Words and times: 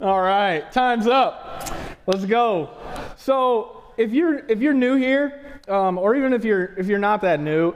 All 0.00 0.20
right, 0.20 0.70
time's 0.70 1.08
up. 1.08 1.68
Let's 2.06 2.24
go. 2.24 2.70
So, 3.16 3.82
if 3.96 4.12
you're 4.12 4.46
if 4.46 4.60
you're 4.60 4.72
new 4.72 4.94
here, 4.94 5.60
um, 5.66 5.98
or 5.98 6.14
even 6.14 6.32
if 6.32 6.44
you're 6.44 6.66
if 6.78 6.86
you're 6.86 7.00
not 7.00 7.20
that 7.22 7.40
new, 7.40 7.74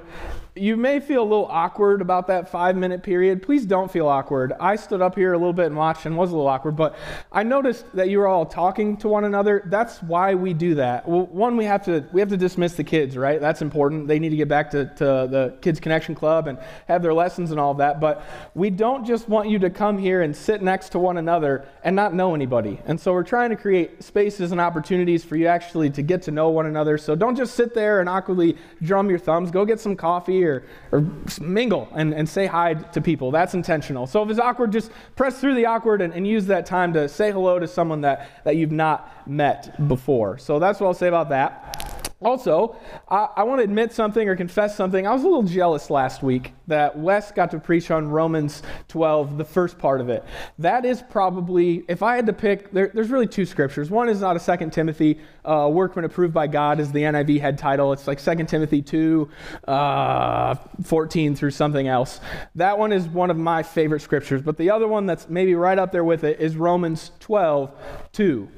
you 0.54 0.76
may 0.76 1.00
feel 1.00 1.22
a 1.22 1.24
little 1.24 1.46
awkward 1.46 2.02
about 2.02 2.26
that 2.26 2.50
five 2.50 2.76
minute 2.76 3.02
period. 3.02 3.42
Please 3.42 3.64
don't 3.64 3.90
feel 3.90 4.06
awkward. 4.06 4.52
I 4.60 4.76
stood 4.76 5.00
up 5.00 5.14
here 5.14 5.32
a 5.32 5.38
little 5.38 5.54
bit 5.54 5.66
and 5.66 5.76
watched 5.76 6.04
and 6.04 6.14
was 6.14 6.30
a 6.30 6.36
little 6.36 6.48
awkward, 6.48 6.76
but 6.76 6.94
I 7.30 7.42
noticed 7.42 7.86
that 7.94 8.10
you 8.10 8.18
were 8.18 8.26
all 8.26 8.44
talking 8.44 8.98
to 8.98 9.08
one 9.08 9.24
another. 9.24 9.62
That's 9.64 10.02
why 10.02 10.34
we 10.34 10.52
do 10.52 10.74
that. 10.74 11.08
Well, 11.08 11.24
one, 11.26 11.56
we 11.56 11.64
have 11.64 11.82
to 11.86 12.04
we 12.12 12.20
have 12.20 12.28
to 12.28 12.36
dismiss 12.36 12.74
the 12.74 12.84
kids, 12.84 13.16
right? 13.16 13.40
That's 13.40 13.62
important. 13.62 14.08
They 14.08 14.18
need 14.18 14.28
to 14.28 14.36
get 14.36 14.48
back 14.48 14.70
to, 14.72 14.84
to 14.96 15.04
the 15.04 15.56
Kids 15.62 15.80
Connection 15.80 16.14
Club 16.14 16.48
and 16.48 16.58
have 16.86 17.00
their 17.00 17.14
lessons 17.14 17.50
and 17.50 17.58
all 17.58 17.70
of 17.70 17.78
that. 17.78 17.98
But 17.98 18.22
we 18.54 18.68
don't 18.68 19.06
just 19.06 19.30
want 19.30 19.48
you 19.48 19.58
to 19.60 19.70
come 19.70 19.96
here 19.96 20.20
and 20.20 20.36
sit 20.36 20.60
next 20.60 20.90
to 20.90 20.98
one 20.98 21.16
another 21.16 21.66
and 21.82 21.96
not 21.96 22.12
know 22.12 22.34
anybody. 22.34 22.78
And 22.84 23.00
so 23.00 23.14
we're 23.14 23.22
trying 23.22 23.48
to 23.50 23.56
create 23.56 24.02
spaces 24.02 24.52
and 24.52 24.60
opportunities 24.60 25.24
for 25.24 25.36
you 25.36 25.46
actually 25.46 25.88
to 25.90 26.02
get 26.02 26.20
to 26.22 26.30
know 26.30 26.50
one 26.50 26.66
another. 26.66 26.98
So 26.98 27.14
don't 27.14 27.36
just 27.36 27.54
sit 27.54 27.72
there 27.72 28.00
and 28.00 28.08
awkwardly 28.08 28.58
drum 28.82 29.08
your 29.08 29.18
thumbs. 29.18 29.50
Go 29.50 29.64
get 29.64 29.80
some 29.80 29.96
coffee 29.96 30.41
or, 30.44 30.64
or 30.90 31.06
mingle 31.40 31.88
and, 31.92 32.14
and 32.14 32.28
say 32.28 32.46
hi 32.46 32.74
to 32.74 33.00
people. 33.00 33.30
That's 33.30 33.54
intentional. 33.54 34.06
So 34.06 34.22
if 34.22 34.30
it's 34.30 34.40
awkward, 34.40 34.72
just 34.72 34.90
press 35.16 35.40
through 35.40 35.54
the 35.54 35.66
awkward 35.66 36.02
and, 36.02 36.12
and 36.12 36.26
use 36.26 36.46
that 36.46 36.66
time 36.66 36.92
to 36.94 37.08
say 37.08 37.30
hello 37.32 37.58
to 37.58 37.68
someone 37.68 38.00
that, 38.02 38.44
that 38.44 38.56
you've 38.56 38.72
not 38.72 39.28
met 39.28 39.88
before. 39.88 40.38
So 40.38 40.58
that's 40.58 40.80
what 40.80 40.86
I'll 40.88 40.94
say 40.94 41.08
about 41.08 41.28
that. 41.30 42.01
Also, 42.22 42.76
I, 43.08 43.28
I, 43.36 43.42
want 43.42 43.58
to 43.58 43.64
admit 43.64 43.92
something 43.92 44.28
or 44.28 44.36
confess 44.36 44.76
something. 44.76 45.06
I 45.06 45.12
was 45.12 45.22
a 45.22 45.26
little 45.26 45.42
jealous 45.42 45.90
last 45.90 46.22
week 46.22 46.52
that 46.68 46.96
Wes 46.96 47.32
got 47.32 47.50
to 47.50 47.58
preach 47.58 47.90
on 47.90 48.08
Romans 48.08 48.62
12, 48.88 49.38
the 49.38 49.44
first 49.44 49.78
part 49.78 50.00
of 50.00 50.08
it. 50.08 50.24
That 50.58 50.84
is 50.84 51.02
probably, 51.02 51.84
if 51.88 52.02
I 52.02 52.16
had 52.16 52.26
to 52.26 52.32
pick, 52.32 52.70
there, 52.70 52.90
there's 52.94 53.10
really 53.10 53.26
two 53.26 53.44
scriptures. 53.44 53.90
One 53.90 54.08
is 54.08 54.20
not 54.20 54.36
a 54.36 54.40
Second 54.40 54.72
Timothy, 54.72 55.18
uh, 55.44 55.68
workman 55.72 56.04
approved 56.04 56.32
by 56.32 56.46
God, 56.46 56.78
is 56.78 56.92
the 56.92 57.00
NIV 57.00 57.40
head 57.40 57.58
title. 57.58 57.92
It's 57.92 58.06
like 58.06 58.20
Second 58.20 58.46
Timothy 58.46 58.82
2, 58.82 59.28
uh, 59.66 60.54
14 60.84 61.34
through 61.34 61.50
something 61.50 61.88
else. 61.88 62.20
That 62.54 62.78
one 62.78 62.92
is 62.92 63.08
one 63.08 63.30
of 63.30 63.36
my 63.36 63.62
favorite 63.62 64.00
scriptures. 64.00 64.42
But 64.42 64.56
the 64.56 64.70
other 64.70 64.86
one 64.86 65.06
that's 65.06 65.28
maybe 65.28 65.54
right 65.54 65.78
up 65.78 65.90
there 65.90 66.04
with 66.04 66.22
it 66.22 66.40
is 66.40 66.56
Romans 66.56 67.10
12, 67.20 67.72
2. 68.12 68.48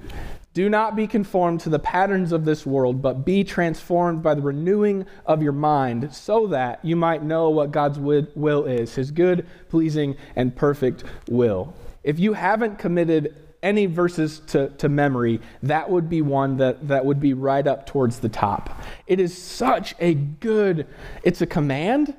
Do 0.54 0.68
not 0.68 0.94
be 0.94 1.08
conformed 1.08 1.60
to 1.62 1.68
the 1.68 1.80
patterns 1.80 2.30
of 2.30 2.44
this 2.44 2.64
world, 2.64 3.02
but 3.02 3.24
be 3.24 3.42
transformed 3.42 4.22
by 4.22 4.34
the 4.34 4.40
renewing 4.40 5.04
of 5.26 5.42
your 5.42 5.52
mind, 5.52 6.14
so 6.14 6.46
that 6.46 6.78
you 6.84 6.94
might 6.94 7.24
know 7.24 7.50
what 7.50 7.72
God's 7.72 7.98
will 7.98 8.64
is, 8.64 8.94
his 8.94 9.10
good, 9.10 9.46
pleasing, 9.68 10.16
and 10.36 10.54
perfect 10.54 11.02
will. 11.28 11.74
If 12.04 12.20
you 12.20 12.34
haven't 12.34 12.78
committed 12.78 13.34
any 13.64 13.86
verses 13.86 14.40
to, 14.46 14.68
to 14.68 14.88
memory, 14.88 15.40
that 15.64 15.90
would 15.90 16.08
be 16.08 16.22
one 16.22 16.58
that, 16.58 16.86
that 16.86 17.04
would 17.04 17.18
be 17.18 17.32
right 17.32 17.66
up 17.66 17.86
towards 17.86 18.20
the 18.20 18.28
top. 18.28 18.80
It 19.08 19.18
is 19.18 19.36
such 19.36 19.94
a 19.98 20.14
good, 20.14 20.86
it's 21.24 21.40
a 21.40 21.46
command, 21.46 22.14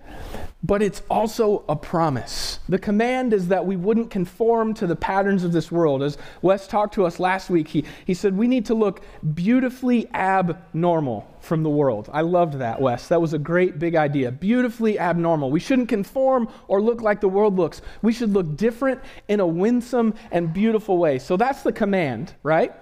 but 0.66 0.82
it's 0.82 1.04
also 1.12 1.64
a 1.70 1.76
promise. 1.76 2.60
The 2.68 2.80
command 2.80 3.34
is 3.34 3.50
that 3.50 3.68
we 3.68 3.76
wouldn't 3.76 4.10
conform 4.10 4.74
to 4.76 4.88
the 4.88 4.96
patterns 4.96 5.44
of 5.44 5.52
this 5.52 5.72
world. 5.72 6.02
As 6.02 6.18
Wes 6.42 6.68
talked 6.68 6.96
to 6.96 7.06
us 7.06 7.20
last 7.20 7.52
week, 7.52 7.68
he, 7.68 7.86
he 8.06 8.16
said 8.16 8.36
we 8.36 8.48
need 8.48 8.66
to 8.66 8.74
look 8.74 9.02
beautifully 9.36 10.10
abnormal 10.16 11.30
from 11.40 11.62
the 11.62 11.70
world. 11.70 12.10
I 12.12 12.22
loved 12.22 12.56
that, 12.56 12.82
Wes. 12.82 13.10
That 13.10 13.22
was 13.22 13.34
a 13.34 13.38
great 13.38 13.78
big 13.78 13.96
idea. 13.96 14.32
Beautifully 14.32 14.98
abnormal. 14.98 15.52
We 15.52 15.60
shouldn't 15.60 15.88
conform 15.90 16.50
or 16.68 16.82
look 16.82 17.00
like 17.00 17.22
the 17.22 17.30
world 17.30 17.58
looks. 17.58 17.84
We 18.02 18.12
should 18.12 18.34
look 18.34 18.58
different 18.58 19.02
in 19.28 19.42
a 19.42 19.48
winsome 19.48 20.16
and 20.32 20.52
beautiful 20.52 20.98
way. 20.98 21.20
So 21.20 21.38
that's 21.38 21.62
the 21.62 21.74
command, 21.74 22.34
right? 22.42 22.74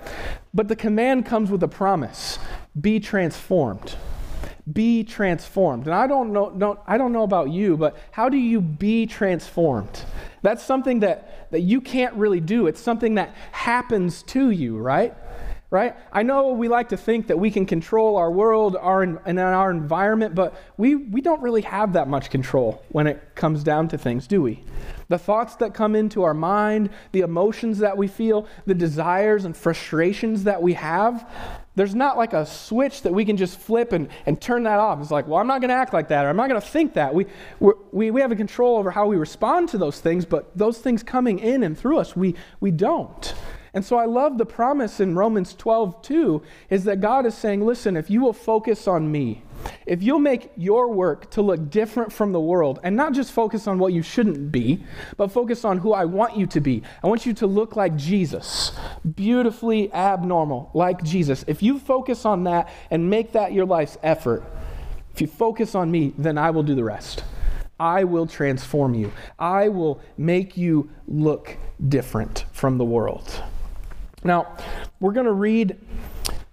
But 0.53 0.69
the 0.69 0.77
command 0.77 1.25
comes 1.25 1.51
with 1.51 1.61
a 1.63 1.67
promise 1.67 2.39
be 2.79 3.01
transformed 3.01 3.97
be 4.71 5.03
transformed. 5.03 5.85
And 5.85 5.93
I 5.93 6.07
don't 6.07 6.31
know, 6.31 6.49
don't, 6.51 6.79
I 6.87 6.97
don't 6.97 7.11
know 7.11 7.23
about 7.23 7.49
you, 7.49 7.75
but 7.75 7.97
how 8.11 8.29
do 8.29 8.37
you 8.37 8.61
be 8.61 9.05
transformed? 9.05 10.03
That's 10.41 10.63
something 10.63 11.01
that, 11.01 11.51
that 11.51 11.61
you 11.61 11.81
can't 11.81 12.13
really 12.15 12.39
do. 12.39 12.67
It's 12.67 12.79
something 12.79 13.15
that 13.15 13.35
happens 13.51 14.23
to 14.23 14.49
you, 14.49 14.77
right? 14.77 15.13
Right? 15.73 15.95
I 16.11 16.21
know 16.21 16.49
we 16.49 16.67
like 16.67 16.89
to 16.89 16.97
think 16.97 17.25
that 17.25 17.39
we 17.39 17.49
can 17.49 17.65
control 17.65 18.15
our 18.17 18.29
world 18.29 18.75
our, 18.79 19.01
and 19.01 19.39
our 19.39 19.71
environment, 19.71 20.35
but 20.35 20.53
we, 20.77 20.93
we 20.93 21.19
don't 21.19 21.41
really 21.41 21.63
have 21.63 21.93
that 21.93 22.07
much 22.07 22.29
control 22.29 22.85
when 22.89 23.07
it 23.07 23.33
comes 23.33 23.63
down 23.63 23.87
to 23.87 23.97
things, 23.97 24.27
do 24.27 24.43
we? 24.43 24.63
The 25.07 25.17
thoughts 25.17 25.55
that 25.55 25.73
come 25.73 25.95
into 25.95 26.21
our 26.21 26.35
mind, 26.35 26.91
the 27.11 27.21
emotions 27.21 27.79
that 27.79 27.97
we 27.97 28.07
feel, 28.07 28.45
the 28.67 28.75
desires 28.75 29.45
and 29.45 29.57
frustrations 29.57 30.43
that 30.43 30.61
we 30.61 30.73
have, 30.73 31.27
there's 31.73 31.95
not 31.95 32.17
like 32.17 32.33
a 32.33 32.45
switch 32.45 33.01
that 33.01 33.11
we 33.11 33.25
can 33.25 33.35
just 33.35 33.57
flip 33.57 33.93
and, 33.93 34.09
and 34.27 34.39
turn 34.39 34.61
that 34.63 34.77
off. 34.77 35.01
It's 35.01 35.09
like, 35.09 35.27
well, 35.27 35.39
I'm 35.39 35.47
not 35.47 35.59
going 35.59 35.69
to 35.69 35.75
act 35.75 35.91
like 35.91 36.09
that, 36.09 36.23
or 36.23 36.29
I'm 36.29 36.37
not 36.37 36.49
going 36.49 36.61
to 36.61 36.67
think 36.67 36.93
that. 36.93 37.15
We, 37.15 37.25
we, 37.91 38.11
we 38.11 38.21
have 38.21 38.31
a 38.31 38.35
control 38.35 38.77
over 38.77 38.91
how 38.91 39.07
we 39.07 39.15
respond 39.15 39.69
to 39.69 39.79
those 39.79 39.99
things, 39.99 40.23
but 40.23 40.55
those 40.55 40.77
things 40.77 41.01
coming 41.01 41.39
in 41.39 41.63
and 41.63 41.75
through 41.75 41.97
us, 41.97 42.15
we, 42.15 42.35
we 42.59 42.69
don't. 42.69 43.33
And 43.73 43.83
so 43.83 43.97
I 43.97 44.05
love 44.05 44.37
the 44.37 44.45
promise 44.45 44.99
in 44.99 45.15
Romans 45.15 45.55
12, 45.55 46.01
2, 46.03 46.43
is 46.69 46.83
that 46.83 47.01
God 47.01 47.25
is 47.25 47.33
saying, 47.33 47.65
listen, 47.65 47.97
if 47.97 48.09
you 48.09 48.21
will 48.21 48.33
focus 48.33 48.87
on 48.87 49.11
me, 49.11 49.41
if 49.87 50.03
you'll 50.03 50.19
make 50.19 50.51
your 50.55 50.91
work 50.91 51.31
to 51.31 51.41
look 51.41 51.71
different 51.71 52.13
from 52.13 52.33
the 52.33 52.39
world 52.39 52.79
and 52.83 52.95
not 52.95 53.13
just 53.13 53.31
focus 53.31 53.65
on 53.65 53.79
what 53.79 53.93
you 53.93 54.03
shouldn't 54.03 54.51
be, 54.51 54.83
but 55.17 55.31
focus 55.31 55.65
on 55.65 55.79
who 55.79 55.91
I 55.93 56.05
want 56.05 56.37
you 56.37 56.45
to 56.47 56.61
be, 56.61 56.83
I 57.03 57.07
want 57.07 57.25
you 57.25 57.33
to 57.33 57.47
look 57.47 57.75
like 57.75 57.95
Jesus, 57.95 58.73
beautifully 59.15 59.91
abnormal, 59.91 60.69
like 60.73 61.03
Jesus. 61.03 61.43
If 61.47 61.63
you 61.63 61.79
focus 61.79 62.25
on 62.25 62.43
that 62.43 62.69
and 62.91 63.09
make 63.09 63.31
that 63.31 63.53
your 63.53 63.65
life's 63.65 63.97
effort, 64.03 64.43
if 65.13 65.21
you 65.21 65.27
focus 65.27 65.73
on 65.73 65.89
me, 65.89 66.13
then 66.17 66.37
I 66.37 66.51
will 66.51 66.63
do 66.63 66.75
the 66.75 66.83
rest. 66.83 67.23
I 67.79 68.03
will 68.03 68.27
transform 68.27 68.93
you. 68.93 69.11
I 69.39 69.69
will 69.69 69.99
make 70.17 70.57
you 70.57 70.91
look 71.07 71.57
different 71.89 72.45
from 72.51 72.77
the 72.77 72.85
world. 72.85 73.43
Now, 74.23 74.55
we're 74.99 75.11
going 75.11 75.25
to 75.25 75.33
read 75.33 75.77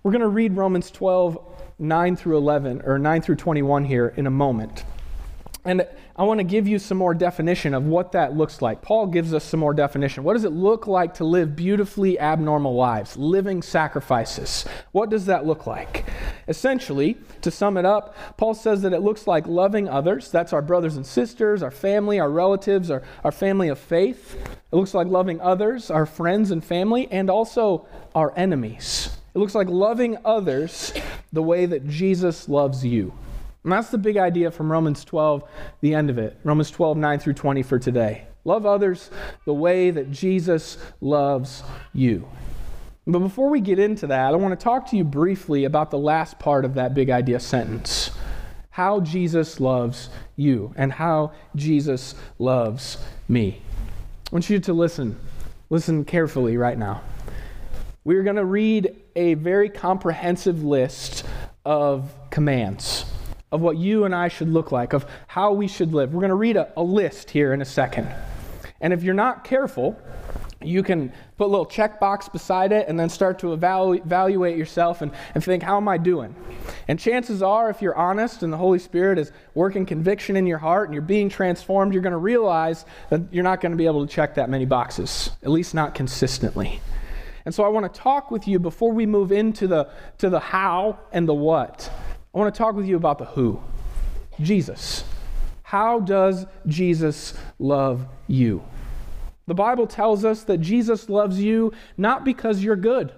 we're 0.02 0.12
going 0.12 0.22
to 0.22 0.28
read 0.28 0.56
Romans 0.56 0.90
12 0.90 1.38
9 1.78 2.16
through 2.16 2.36
11, 2.36 2.82
or 2.84 2.98
9 2.98 3.22
through 3.22 3.36
21 3.36 3.84
here 3.84 4.12
in 4.16 4.26
a 4.26 4.30
moment. 4.30 4.84
And 5.64 5.86
I 6.20 6.24
want 6.24 6.36
to 6.36 6.44
give 6.44 6.68
you 6.68 6.78
some 6.78 6.98
more 6.98 7.14
definition 7.14 7.72
of 7.72 7.86
what 7.86 8.12
that 8.12 8.36
looks 8.36 8.60
like. 8.60 8.82
Paul 8.82 9.06
gives 9.06 9.32
us 9.32 9.42
some 9.42 9.58
more 9.58 9.72
definition. 9.72 10.22
What 10.22 10.34
does 10.34 10.44
it 10.44 10.52
look 10.52 10.86
like 10.86 11.14
to 11.14 11.24
live 11.24 11.56
beautifully 11.56 12.20
abnormal 12.20 12.74
lives, 12.74 13.16
living 13.16 13.62
sacrifices? 13.62 14.66
What 14.92 15.08
does 15.08 15.24
that 15.24 15.46
look 15.46 15.66
like? 15.66 16.04
Essentially, 16.46 17.16
to 17.40 17.50
sum 17.50 17.78
it 17.78 17.86
up, 17.86 18.14
Paul 18.36 18.52
says 18.52 18.82
that 18.82 18.92
it 18.92 19.00
looks 19.00 19.26
like 19.26 19.46
loving 19.46 19.88
others. 19.88 20.30
That's 20.30 20.52
our 20.52 20.60
brothers 20.60 20.96
and 20.96 21.06
sisters, 21.06 21.62
our 21.62 21.70
family, 21.70 22.20
our 22.20 22.30
relatives, 22.30 22.90
our, 22.90 23.02
our 23.24 23.32
family 23.32 23.68
of 23.68 23.78
faith. 23.78 24.36
It 24.70 24.76
looks 24.76 24.92
like 24.92 25.06
loving 25.06 25.40
others, 25.40 25.90
our 25.90 26.04
friends 26.04 26.50
and 26.50 26.62
family, 26.62 27.08
and 27.10 27.30
also 27.30 27.86
our 28.14 28.34
enemies. 28.36 29.08
It 29.34 29.38
looks 29.38 29.54
like 29.54 29.68
loving 29.70 30.18
others 30.22 30.92
the 31.32 31.42
way 31.42 31.64
that 31.64 31.88
Jesus 31.88 32.46
loves 32.46 32.84
you. 32.84 33.14
And 33.62 33.72
that's 33.72 33.90
the 33.90 33.98
big 33.98 34.16
idea 34.16 34.50
from 34.50 34.72
Romans 34.72 35.04
12, 35.04 35.44
the 35.80 35.94
end 35.94 36.10
of 36.10 36.18
it. 36.18 36.38
Romans 36.44 36.70
12, 36.70 36.96
9 36.96 37.18
through 37.18 37.34
20 37.34 37.62
for 37.62 37.78
today. 37.78 38.26
Love 38.44 38.64
others 38.64 39.10
the 39.44 39.52
way 39.52 39.90
that 39.90 40.10
Jesus 40.10 40.78
loves 41.00 41.62
you. 41.92 42.26
But 43.06 43.18
before 43.18 43.50
we 43.50 43.60
get 43.60 43.78
into 43.78 44.06
that, 44.06 44.32
I 44.32 44.36
want 44.36 44.58
to 44.58 44.62
talk 44.62 44.88
to 44.90 44.96
you 44.96 45.04
briefly 45.04 45.64
about 45.64 45.90
the 45.90 45.98
last 45.98 46.38
part 46.38 46.64
of 46.64 46.74
that 46.74 46.94
big 46.94 47.10
idea 47.10 47.40
sentence 47.40 48.10
how 48.70 49.00
Jesus 49.00 49.58
loves 49.60 50.08
you 50.36 50.72
and 50.76 50.92
how 50.92 51.32
Jesus 51.56 52.14
loves 52.38 52.98
me. 53.28 53.60
I 54.30 54.34
want 54.34 54.48
you 54.48 54.60
to 54.60 54.72
listen. 54.72 55.18
Listen 55.70 56.04
carefully 56.04 56.56
right 56.56 56.78
now. 56.78 57.02
We're 58.04 58.22
going 58.22 58.36
to 58.36 58.44
read 58.44 58.96
a 59.16 59.34
very 59.34 59.68
comprehensive 59.68 60.62
list 60.62 61.24
of 61.64 62.14
commands 62.30 63.04
of 63.52 63.60
what 63.60 63.76
you 63.76 64.04
and 64.04 64.14
I 64.14 64.28
should 64.28 64.48
look 64.48 64.72
like, 64.72 64.92
of 64.92 65.06
how 65.26 65.52
we 65.52 65.68
should 65.68 65.92
live. 65.92 66.12
We're 66.12 66.20
going 66.20 66.30
to 66.30 66.34
read 66.36 66.56
a, 66.56 66.72
a 66.76 66.82
list 66.82 67.30
here 67.30 67.52
in 67.52 67.62
a 67.62 67.64
second. 67.64 68.08
And 68.80 68.92
if 68.92 69.02
you're 69.02 69.14
not 69.14 69.44
careful, 69.44 70.00
you 70.62 70.82
can 70.82 71.12
put 71.38 71.44
a 71.44 71.46
little 71.46 71.66
checkbox 71.66 72.30
beside 72.30 72.72
it 72.72 72.86
and 72.86 73.00
then 73.00 73.08
start 73.08 73.38
to 73.38 73.46
evalu- 73.46 74.04
evaluate 74.04 74.58
yourself 74.58 75.00
and, 75.00 75.10
and 75.34 75.42
think, 75.42 75.62
how 75.62 75.78
am 75.78 75.88
I 75.88 75.96
doing? 75.96 76.34
And 76.86 76.98
chances 76.98 77.42
are, 77.42 77.70
if 77.70 77.80
you're 77.80 77.96
honest 77.96 78.42
and 78.42 78.52
the 78.52 78.58
Holy 78.58 78.78
Spirit 78.78 79.18
is 79.18 79.32
working 79.54 79.86
conviction 79.86 80.36
in 80.36 80.46
your 80.46 80.58
heart 80.58 80.88
and 80.88 80.94
you're 80.94 81.02
being 81.02 81.30
transformed, 81.30 81.94
you're 81.94 82.02
going 82.02 82.12
to 82.12 82.18
realize 82.18 82.84
that 83.08 83.22
you're 83.32 83.44
not 83.44 83.60
going 83.60 83.72
to 83.72 83.78
be 83.78 83.86
able 83.86 84.06
to 84.06 84.12
check 84.12 84.34
that 84.34 84.50
many 84.50 84.66
boxes, 84.66 85.30
at 85.42 85.50
least 85.50 85.74
not 85.74 85.94
consistently. 85.94 86.80
And 87.46 87.54
so 87.54 87.64
I 87.64 87.68
want 87.68 87.92
to 87.92 88.00
talk 88.00 88.30
with 88.30 88.46
you 88.46 88.58
before 88.58 88.92
we 88.92 89.06
move 89.06 89.32
into 89.32 89.66
the, 89.66 89.88
to 90.18 90.28
the 90.28 90.40
how 90.40 90.98
and 91.10 91.26
the 91.26 91.34
what. 91.34 91.90
I 92.32 92.38
want 92.38 92.54
to 92.54 92.58
talk 92.58 92.74
with 92.74 92.86
you 92.86 92.96
about 92.96 93.18
the 93.18 93.24
who 93.24 93.60
Jesus. 94.40 95.04
How 95.62 96.00
does 96.00 96.46
Jesus 96.66 97.34
love 97.58 98.06
you? 98.26 98.62
The 99.46 99.54
Bible 99.54 99.86
tells 99.86 100.24
us 100.24 100.44
that 100.44 100.58
Jesus 100.58 101.08
loves 101.08 101.40
you 101.40 101.72
not 101.96 102.24
because 102.24 102.62
you're 102.62 102.76
good, 102.76 103.12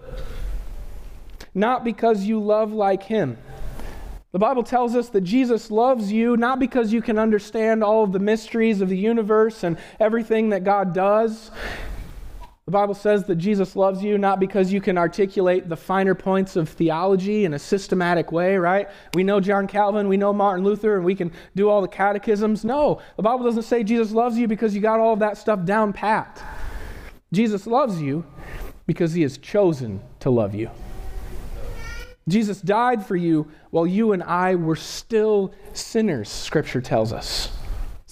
not 1.54 1.84
because 1.84 2.24
you 2.24 2.40
love 2.40 2.72
like 2.72 3.02
him. 3.02 3.36
The 4.32 4.38
Bible 4.38 4.62
tells 4.62 4.96
us 4.96 5.10
that 5.10 5.20
Jesus 5.20 5.70
loves 5.70 6.10
you 6.10 6.38
not 6.38 6.58
because 6.58 6.90
you 6.90 7.02
can 7.02 7.18
understand 7.18 7.84
all 7.84 8.02
of 8.04 8.12
the 8.12 8.18
mysteries 8.18 8.80
of 8.80 8.88
the 8.88 8.96
universe 8.96 9.62
and 9.62 9.76
everything 10.00 10.48
that 10.50 10.64
God 10.64 10.94
does. 10.94 11.50
The 12.72 12.78
Bible 12.78 12.94
says 12.94 13.24
that 13.24 13.36
Jesus 13.36 13.76
loves 13.76 14.02
you 14.02 14.16
not 14.16 14.40
because 14.40 14.72
you 14.72 14.80
can 14.80 14.96
articulate 14.96 15.68
the 15.68 15.76
finer 15.76 16.14
points 16.14 16.56
of 16.56 16.70
theology 16.70 17.44
in 17.44 17.52
a 17.52 17.58
systematic 17.58 18.32
way, 18.32 18.56
right? 18.56 18.88
We 19.12 19.24
know 19.24 19.40
John 19.40 19.66
Calvin, 19.66 20.08
we 20.08 20.16
know 20.16 20.32
Martin 20.32 20.64
Luther, 20.64 20.96
and 20.96 21.04
we 21.04 21.14
can 21.14 21.32
do 21.54 21.68
all 21.68 21.82
the 21.82 21.88
catechisms. 21.88 22.64
No, 22.64 23.02
the 23.18 23.22
Bible 23.22 23.44
doesn't 23.44 23.64
say 23.64 23.84
Jesus 23.84 24.12
loves 24.12 24.38
you 24.38 24.48
because 24.48 24.74
you 24.74 24.80
got 24.80 25.00
all 25.00 25.12
of 25.12 25.18
that 25.18 25.36
stuff 25.36 25.66
down 25.66 25.92
pat. 25.92 26.42
Jesus 27.30 27.66
loves 27.66 28.00
you 28.00 28.24
because 28.86 29.12
he 29.12 29.20
has 29.20 29.36
chosen 29.36 30.00
to 30.20 30.30
love 30.30 30.54
you. 30.54 30.70
Jesus 32.26 32.62
died 32.62 33.04
for 33.04 33.16
you 33.16 33.50
while 33.68 33.86
you 33.86 34.12
and 34.12 34.22
I 34.22 34.54
were 34.54 34.76
still 34.76 35.52
sinners, 35.74 36.30
scripture 36.30 36.80
tells 36.80 37.12
us. 37.12 37.50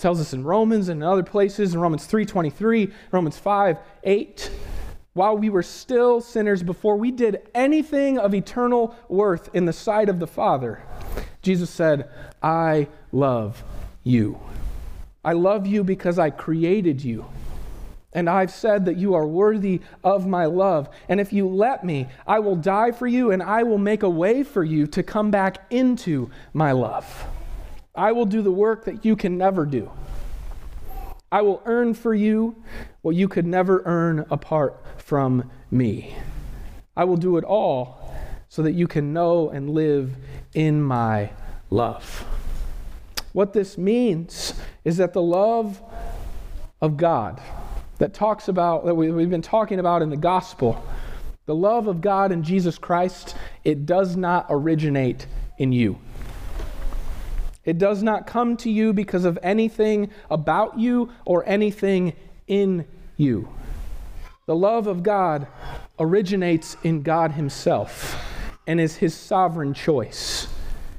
Tells 0.01 0.19
us 0.19 0.33
in 0.33 0.45
Romans 0.45 0.89
and 0.89 1.03
in 1.03 1.07
other 1.07 1.23
places, 1.23 1.75
in 1.75 1.81
Romans 1.81 2.07
3:23, 2.07 2.91
Romans 3.13 3.37
5, 3.37 3.77
8. 4.03 4.51
While 5.13 5.37
we 5.37 5.51
were 5.51 5.63
still 5.63 6.23
sinners 6.23 6.63
before 6.63 6.97
we 6.97 7.11
did 7.11 7.43
anything 7.55 8.19
of 8.19 8.35
eternal 8.35 8.95
worth 9.11 9.51
in 9.55 9.67
the 9.67 9.75
sight 9.75 10.09
of 10.09 10.19
the 10.19 10.27
Father, 10.27 10.83
Jesus 11.43 11.69
said, 11.69 12.09
I 12.43 12.89
love 13.13 13.63
you. 14.03 14.41
I 15.23 15.35
love 15.35 15.67
you 15.67 15.85
because 15.85 16.19
I 16.19 16.31
created 16.31 17.05
you. 17.05 17.27
And 18.15 18.31
I've 18.31 18.51
said 18.51 18.87
that 18.87 18.97
you 18.97 19.13
are 19.13 19.27
worthy 19.27 19.83
of 20.03 20.27
my 20.27 20.47
love. 20.47 20.89
And 21.11 21.21
if 21.21 21.31
you 21.31 21.47
let 21.47 21.85
me, 21.85 22.09
I 22.27 22.39
will 22.39 22.57
die 22.57 22.93
for 22.93 23.07
you 23.07 23.33
and 23.33 23.43
I 23.43 23.65
will 23.65 23.79
make 23.79 24.03
a 24.03 24.09
way 24.09 24.45
for 24.45 24.65
you 24.65 24.87
to 24.87 25.03
come 25.03 25.31
back 25.31 25.67
into 25.71 26.31
my 26.55 26.73
love. 26.73 27.27
I 27.95 28.13
will 28.13 28.27
do 28.27 28.43
the 28.43 28.53
work 28.53 28.85
that 28.85 29.05
you 29.05 29.17
can 29.17 29.37
never 29.37 29.67
do. 29.67 29.91
I 31.33 31.43
will 31.43 31.63
earn 31.65 31.95
for 31.95 32.15
you 32.15 32.63
what 33.03 33.15
you 33.15 33.29
could 33.29 33.47
never 33.47 33.83
earn 33.85 34.27
apart 34.31 34.83
from 34.99 35.51
me. 35.71 36.17
I 36.97 37.05
will 37.05 37.17
do 37.17 37.37
it 37.37 37.45
all 37.45 38.15
so 38.49 38.63
that 38.63 38.73
you 38.73 38.89
can 38.89 39.13
know 39.13 39.49
and 39.49 39.71
live 39.71 40.17
in 40.55 40.83
my 40.83 41.31
love. 41.71 42.27
What 43.33 43.53
this 43.53 43.79
means 43.79 44.55
is 44.85 44.97
that 44.97 45.13
the 45.13 45.23
love 45.23 45.81
of 46.81 46.97
God, 46.97 47.41
that 47.99 48.13
talks 48.13 48.49
about, 48.49 48.85
that 48.87 48.95
we, 48.95 49.11
we've 49.13 49.31
been 49.31 49.43
talking 49.43 49.79
about 49.79 50.03
in 50.03 50.11
the 50.11 50.17
gospel, 50.17 50.85
the 51.47 51.55
love 51.55 51.87
of 51.87 52.01
God 52.01 52.33
in 52.33 52.43
Jesus 52.43 52.77
Christ, 52.77 53.37
it 53.63 53.87
does 53.87 54.17
not 54.17 54.47
originate 54.49 55.27
in 55.59 55.71
you. 55.71 55.99
It 57.65 57.79
does 57.79 58.03
not 58.03 58.27
come 58.27 58.57
to 58.59 58.71
you 58.71 58.93
because 58.93 59.25
of 59.25 59.39
anything 59.43 60.11
about 60.31 60.79
you 60.79 61.11
or 61.25 61.47
anything 61.47 62.15
in 62.47 62.87
you. 63.17 63.49
The 64.47 64.57
love 64.57 64.87
of 64.87 65.03
God 65.03 65.47
originates 65.99 66.77
in 66.83 67.03
God 67.03 67.33
Himself 67.33 68.17
and 68.67 68.81
is 68.81 68.97
His 68.97 69.15
sovereign 69.15 69.75
choice. 69.75 70.49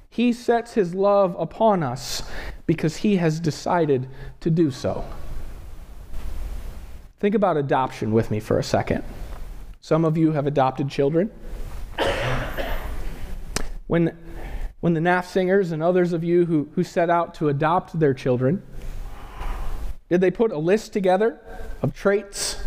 He 0.09 0.31
sets 0.33 0.73
His 0.73 0.93
love 0.93 1.35
upon 1.39 1.83
us 1.83 2.23
because 2.65 2.97
He 2.97 3.15
has 3.17 3.39
decided 3.39 4.07
to 4.41 4.49
do 4.49 4.71
so. 4.71 5.03
Think 7.19 7.35
about 7.35 7.57
adoption 7.57 8.11
with 8.11 8.31
me 8.31 8.39
for 8.39 8.57
a 8.59 8.63
second. 8.63 9.03
Some 9.79 10.05
of 10.05 10.17
you 10.17 10.31
have 10.31 10.47
adopted 10.47 10.89
children. 10.89 11.31
When, 13.87 14.17
when 14.81 14.93
the 14.93 14.99
NAF 14.99 15.25
singers 15.25 15.71
and 15.71 15.81
others 15.81 16.11
of 16.11 16.23
you 16.23 16.45
who, 16.45 16.69
who 16.75 16.83
set 16.83 17.09
out 17.09 17.35
to 17.35 17.49
adopt 17.49 17.97
their 17.99 18.13
children, 18.13 18.61
did 20.09 20.19
they 20.19 20.31
put 20.31 20.51
a 20.51 20.57
list 20.57 20.91
together 20.91 21.39
of 21.81 21.95
traits, 21.95 22.61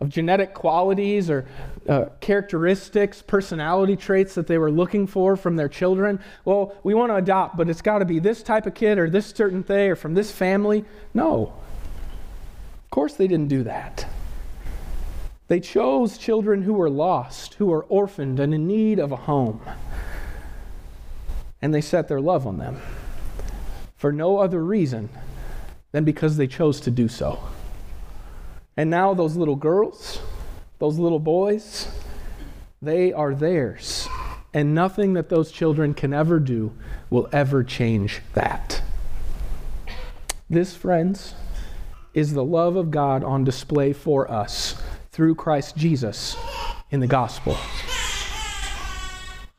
of 0.00 0.08
genetic 0.08 0.54
qualities 0.54 1.28
or 1.28 1.46
uh, 1.88 2.04
characteristics, 2.20 3.22
personality 3.22 3.96
traits 3.96 4.34
that 4.34 4.46
they 4.46 4.58
were 4.58 4.70
looking 4.70 5.06
for 5.06 5.34
from 5.34 5.56
their 5.56 5.68
children? 5.68 6.20
Well, 6.44 6.76
we 6.84 6.94
want 6.94 7.10
to 7.10 7.16
adopt, 7.16 7.56
but 7.56 7.68
it's 7.68 7.82
got 7.82 7.98
to 7.98 8.04
be 8.04 8.18
this 8.18 8.42
type 8.42 8.66
of 8.66 8.74
kid 8.74 8.98
or 8.98 9.10
this 9.10 9.26
certain 9.26 9.62
thing 9.62 9.90
or 9.90 9.96
from 9.96 10.14
this 10.14 10.30
family. 10.30 10.84
No. 11.12 11.54
Of 12.84 12.90
course, 12.90 13.14
they 13.14 13.26
didn't 13.26 13.48
do 13.48 13.64
that. 13.64 14.06
They 15.48 15.58
chose 15.58 16.18
children 16.18 16.62
who 16.62 16.74
were 16.74 16.90
lost, 16.90 17.54
who 17.54 17.66
were 17.66 17.84
orphaned 17.84 18.38
and 18.38 18.54
in 18.54 18.68
need 18.68 19.00
of 19.00 19.10
a 19.10 19.16
home. 19.16 19.60
And 21.62 21.74
they 21.74 21.80
set 21.80 22.08
their 22.08 22.20
love 22.20 22.46
on 22.46 22.58
them 22.58 22.80
for 23.96 24.12
no 24.12 24.38
other 24.38 24.64
reason 24.64 25.10
than 25.92 26.04
because 26.04 26.36
they 26.36 26.46
chose 26.46 26.80
to 26.80 26.90
do 26.90 27.08
so. 27.08 27.38
And 28.76 28.88
now, 28.88 29.12
those 29.12 29.36
little 29.36 29.56
girls, 29.56 30.20
those 30.78 30.98
little 30.98 31.18
boys, 31.18 31.88
they 32.80 33.12
are 33.12 33.34
theirs. 33.34 34.08
And 34.54 34.74
nothing 34.74 35.12
that 35.14 35.28
those 35.28 35.52
children 35.52 35.92
can 35.92 36.14
ever 36.14 36.40
do 36.40 36.72
will 37.10 37.28
ever 37.32 37.62
change 37.62 38.20
that. 38.34 38.82
This, 40.48 40.74
friends, 40.74 41.34
is 42.14 42.32
the 42.32 42.44
love 42.44 42.76
of 42.76 42.90
God 42.90 43.22
on 43.22 43.44
display 43.44 43.92
for 43.92 44.30
us 44.30 44.80
through 45.12 45.34
Christ 45.34 45.76
Jesus 45.76 46.36
in 46.90 47.00
the 47.00 47.06
gospel. 47.06 47.56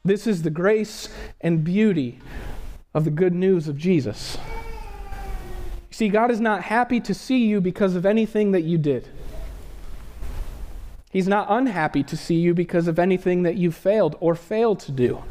This 0.03 0.25
is 0.25 0.41
the 0.41 0.49
grace 0.49 1.09
and 1.41 1.63
beauty 1.63 2.19
of 2.93 3.05
the 3.05 3.11
good 3.11 3.33
news 3.33 3.67
of 3.67 3.77
Jesus. 3.77 4.37
See, 5.91 6.09
God 6.09 6.31
is 6.31 6.39
not 6.39 6.63
happy 6.63 6.99
to 7.01 7.13
see 7.13 7.45
you 7.45 7.61
because 7.61 7.95
of 7.95 8.05
anything 8.05 8.51
that 8.51 8.63
you 8.63 8.77
did. 8.77 9.07
He's 11.11 11.27
not 11.27 11.47
unhappy 11.49 12.03
to 12.03 12.17
see 12.17 12.35
you 12.35 12.53
because 12.53 12.87
of 12.87 12.97
anything 12.97 13.43
that 13.43 13.57
you 13.57 13.71
failed 13.71 14.15
or 14.19 14.33
failed 14.33 14.79
to 14.81 14.91
do. 14.91 15.21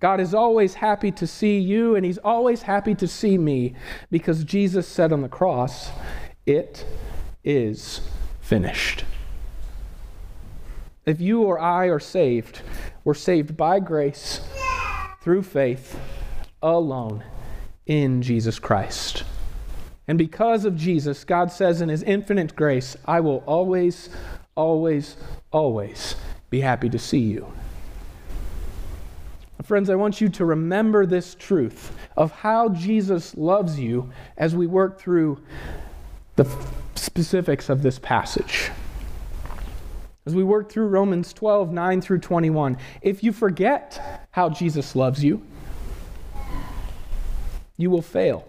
God 0.00 0.20
is 0.20 0.34
always 0.34 0.74
happy 0.74 1.12
to 1.12 1.26
see 1.26 1.58
you, 1.58 1.94
and 1.94 2.04
He's 2.04 2.18
always 2.18 2.62
happy 2.62 2.94
to 2.96 3.08
see 3.08 3.38
me 3.38 3.74
because 4.10 4.44
Jesus 4.44 4.86
said 4.86 5.12
on 5.12 5.22
the 5.22 5.28
cross, 5.28 5.90
It 6.44 6.84
is 7.44 8.02
finished. 8.40 9.04
If 11.06 11.20
you 11.20 11.42
or 11.42 11.58
I 11.58 11.86
are 11.86 12.00
saved, 12.00 12.62
we're 13.04 13.14
saved 13.14 13.56
by 13.56 13.80
grace 13.80 14.40
through 15.20 15.42
faith 15.42 15.98
alone 16.62 17.22
in 17.86 18.22
Jesus 18.22 18.58
Christ. 18.58 19.24
And 20.08 20.18
because 20.18 20.64
of 20.64 20.76
Jesus, 20.76 21.24
God 21.24 21.50
says 21.50 21.80
in 21.80 21.88
His 21.88 22.02
infinite 22.02 22.56
grace, 22.56 22.96
I 23.06 23.20
will 23.20 23.42
always, 23.46 24.10
always, 24.54 25.16
always 25.50 26.16
be 26.50 26.60
happy 26.60 26.88
to 26.90 26.98
see 26.98 27.20
you. 27.20 27.52
Friends, 29.62 29.88
I 29.88 29.94
want 29.94 30.20
you 30.20 30.28
to 30.28 30.44
remember 30.44 31.06
this 31.06 31.34
truth 31.34 31.96
of 32.18 32.32
how 32.32 32.68
Jesus 32.68 33.34
loves 33.34 33.80
you 33.80 34.10
as 34.36 34.54
we 34.54 34.66
work 34.66 35.00
through 35.00 35.40
the 36.36 36.44
specifics 36.94 37.70
of 37.70 37.82
this 37.82 37.98
passage. 37.98 38.70
As 40.26 40.34
we 40.34 40.42
work 40.42 40.70
through 40.70 40.86
Romans 40.86 41.32
12, 41.34 41.72
9 41.72 42.00
through 42.00 42.20
21, 42.20 42.78
if 43.02 43.22
you 43.22 43.32
forget 43.32 44.26
how 44.30 44.48
Jesus 44.48 44.96
loves 44.96 45.22
you, 45.22 45.42
you 47.76 47.90
will 47.90 48.02
fail. 48.02 48.46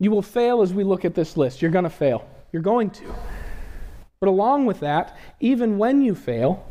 You 0.00 0.10
will 0.10 0.22
fail 0.22 0.62
as 0.62 0.74
we 0.74 0.82
look 0.82 1.04
at 1.04 1.14
this 1.14 1.36
list. 1.36 1.62
You're 1.62 1.70
going 1.70 1.84
to 1.84 1.90
fail. 1.90 2.28
You're 2.50 2.62
going 2.62 2.90
to. 2.90 3.14
But 4.18 4.28
along 4.28 4.66
with 4.66 4.80
that, 4.80 5.16
even 5.38 5.78
when 5.78 6.02
you 6.02 6.14
fail, 6.14 6.66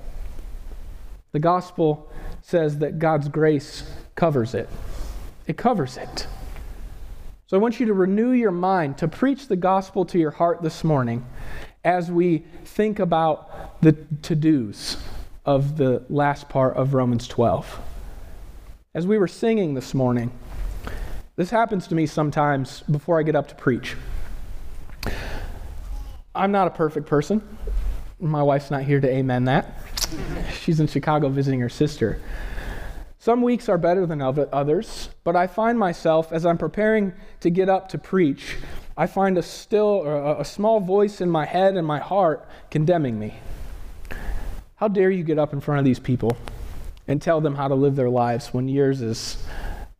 the 1.31 1.39
gospel 1.39 2.11
says 2.41 2.79
that 2.79 2.99
God's 2.99 3.29
grace 3.29 3.89
covers 4.15 4.53
it. 4.53 4.67
It 5.47 5.57
covers 5.57 5.95
it. 5.95 6.27
So 7.47 7.57
I 7.57 7.59
want 7.59 7.79
you 7.79 7.85
to 7.85 7.93
renew 7.93 8.31
your 8.31 8.51
mind, 8.51 8.97
to 8.97 9.07
preach 9.07 9.47
the 9.47 9.55
gospel 9.55 10.05
to 10.05 10.19
your 10.19 10.31
heart 10.31 10.61
this 10.61 10.83
morning 10.83 11.25
as 11.83 12.11
we 12.11 12.43
think 12.65 12.99
about 12.99 13.81
the 13.81 13.93
to 14.21 14.35
dos 14.35 14.97
of 15.45 15.77
the 15.77 16.03
last 16.09 16.49
part 16.49 16.75
of 16.75 16.93
Romans 16.93 17.27
12. 17.27 17.79
As 18.93 19.07
we 19.07 19.17
were 19.17 19.27
singing 19.27 19.73
this 19.73 19.93
morning, 19.93 20.31
this 21.35 21.49
happens 21.49 21.87
to 21.87 21.95
me 21.95 22.05
sometimes 22.05 22.81
before 22.81 23.19
I 23.19 23.23
get 23.23 23.35
up 23.35 23.47
to 23.47 23.55
preach. 23.55 23.95
I'm 26.35 26.51
not 26.51 26.67
a 26.67 26.71
perfect 26.71 27.07
person. 27.07 27.41
My 28.19 28.43
wife's 28.43 28.69
not 28.69 28.83
here 28.83 28.99
to 28.99 29.09
amen 29.09 29.45
that. 29.45 29.73
She's 30.61 30.79
in 30.79 30.87
Chicago 30.87 31.29
visiting 31.29 31.59
her 31.61 31.69
sister. 31.69 32.21
Some 33.17 33.41
weeks 33.41 33.69
are 33.69 33.77
better 33.77 34.05
than 34.05 34.21
others, 34.21 35.09
but 35.23 35.35
I 35.35 35.47
find 35.47 35.77
myself, 35.77 36.31
as 36.31 36.45
I'm 36.45 36.57
preparing 36.57 37.13
to 37.39 37.49
get 37.49 37.69
up 37.69 37.89
to 37.89 37.97
preach, 37.97 38.57
I 38.97 39.07
find 39.07 39.37
a 39.37 39.43
still 39.43 40.03
a, 40.03 40.41
a 40.41 40.45
small 40.45 40.79
voice 40.79 41.21
in 41.21 41.29
my 41.29 41.45
head 41.45 41.75
and 41.75 41.85
my 41.85 41.99
heart 41.99 42.47
condemning 42.69 43.17
me. 43.17 43.35
How 44.75 44.87
dare 44.87 45.11
you 45.11 45.23
get 45.23 45.39
up 45.39 45.53
in 45.53 45.61
front 45.61 45.79
of 45.79 45.85
these 45.85 45.99
people 45.99 46.35
and 47.07 47.21
tell 47.21 47.41
them 47.41 47.55
how 47.55 47.67
to 47.67 47.75
live 47.75 47.95
their 47.95 48.09
lives 48.09 48.53
when 48.53 48.67
yours 48.67 49.01
is 49.01 49.37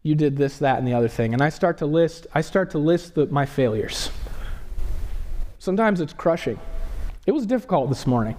you 0.04 0.16
did 0.16 0.36
this, 0.36 0.58
that, 0.60 0.80
and 0.80 0.88
the 0.88 0.94
other 0.94 1.08
thing. 1.08 1.34
And 1.34 1.42
I 1.42 1.50
start 1.50 1.78
to 1.80 1.86
list, 1.86 2.28
I 2.34 2.42
start 2.42 2.72
to 2.72 2.80
list 2.80 3.16
the, 3.16 3.28
my 3.28 3.46
failures. 3.46 4.10
Sometimes 5.60 6.02
it's 6.02 6.14
crushing. 6.14 6.60
It 7.28 7.32
was 7.32 7.46
difficult 7.46 7.90
this 7.90 8.08
morning. 8.08 8.36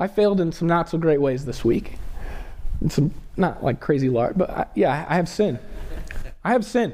I 0.00 0.08
failed 0.08 0.40
in 0.40 0.50
some 0.50 0.66
not 0.66 0.88
so 0.88 0.98
great 0.98 1.20
ways 1.20 1.44
this 1.44 1.64
week. 1.64 1.92
In 2.80 2.90
some 2.90 3.14
not 3.36 3.62
like 3.62 3.78
crazy 3.78 4.08
large, 4.08 4.36
but 4.36 4.50
I, 4.50 4.66
yeah, 4.74 5.06
I 5.08 5.14
have 5.14 5.28
sin. 5.28 5.60
I 6.42 6.52
have 6.52 6.64
sin. 6.64 6.92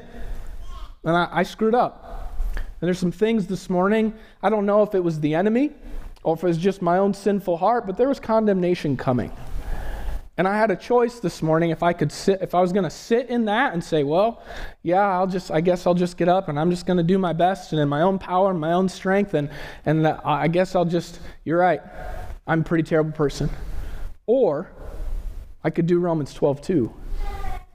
And 1.03 1.15
I, 1.15 1.27
I 1.31 1.43
screwed 1.43 1.73
up. 1.73 2.06
And 2.79 2.87
there's 2.87 2.99
some 2.99 3.11
things 3.11 3.47
this 3.47 3.69
morning, 3.69 4.13
I 4.43 4.49
don't 4.49 4.65
know 4.65 4.83
if 4.83 4.93
it 4.93 5.03
was 5.03 5.19
the 5.19 5.33
enemy 5.33 5.71
or 6.23 6.35
if 6.35 6.43
it 6.43 6.47
was 6.47 6.57
just 6.57 6.81
my 6.81 6.99
own 6.99 7.13
sinful 7.13 7.57
heart, 7.57 7.87
but 7.87 7.97
there 7.97 8.07
was 8.07 8.19
condemnation 8.19 8.97
coming. 8.97 9.31
And 10.37 10.47
I 10.47 10.55
had 10.55 10.69
a 10.69 10.75
choice 10.75 11.19
this 11.19 11.41
morning 11.41 11.71
if 11.71 11.81
I 11.81 11.93
could 11.93 12.11
sit, 12.11 12.43
if 12.43 12.53
I 12.53 12.61
was 12.61 12.71
going 12.71 12.83
to 12.83 12.91
sit 12.91 13.29
in 13.29 13.45
that 13.45 13.73
and 13.73 13.83
say, 13.83 14.03
well, 14.03 14.43
yeah, 14.83 15.01
I'll 15.01 15.25
just, 15.25 15.49
I 15.49 15.61
guess 15.61 15.87
I'll 15.87 15.95
just 15.95 16.15
get 16.15 16.29
up 16.29 16.47
and 16.47 16.59
I'm 16.59 16.69
just 16.69 16.85
going 16.85 16.97
to 16.97 17.03
do 17.03 17.17
my 17.17 17.33
best 17.33 17.73
and 17.73 17.81
in 17.81 17.89
my 17.89 18.01
own 18.01 18.19
power 18.19 18.51
and 18.51 18.59
my 18.59 18.73
own 18.73 18.87
strength. 18.87 19.33
And, 19.33 19.49
and 19.85 20.05
I 20.07 20.47
guess 20.47 20.75
I'll 20.75 20.85
just, 20.85 21.19
you're 21.43 21.57
right, 21.57 21.81
I'm 22.45 22.61
a 22.61 22.63
pretty 22.63 22.83
terrible 22.83 23.13
person. 23.13 23.49
Or 24.27 24.69
I 25.63 25.71
could 25.71 25.87
do 25.87 25.97
Romans 25.97 26.35
12 26.35 26.61
2. 26.61 26.93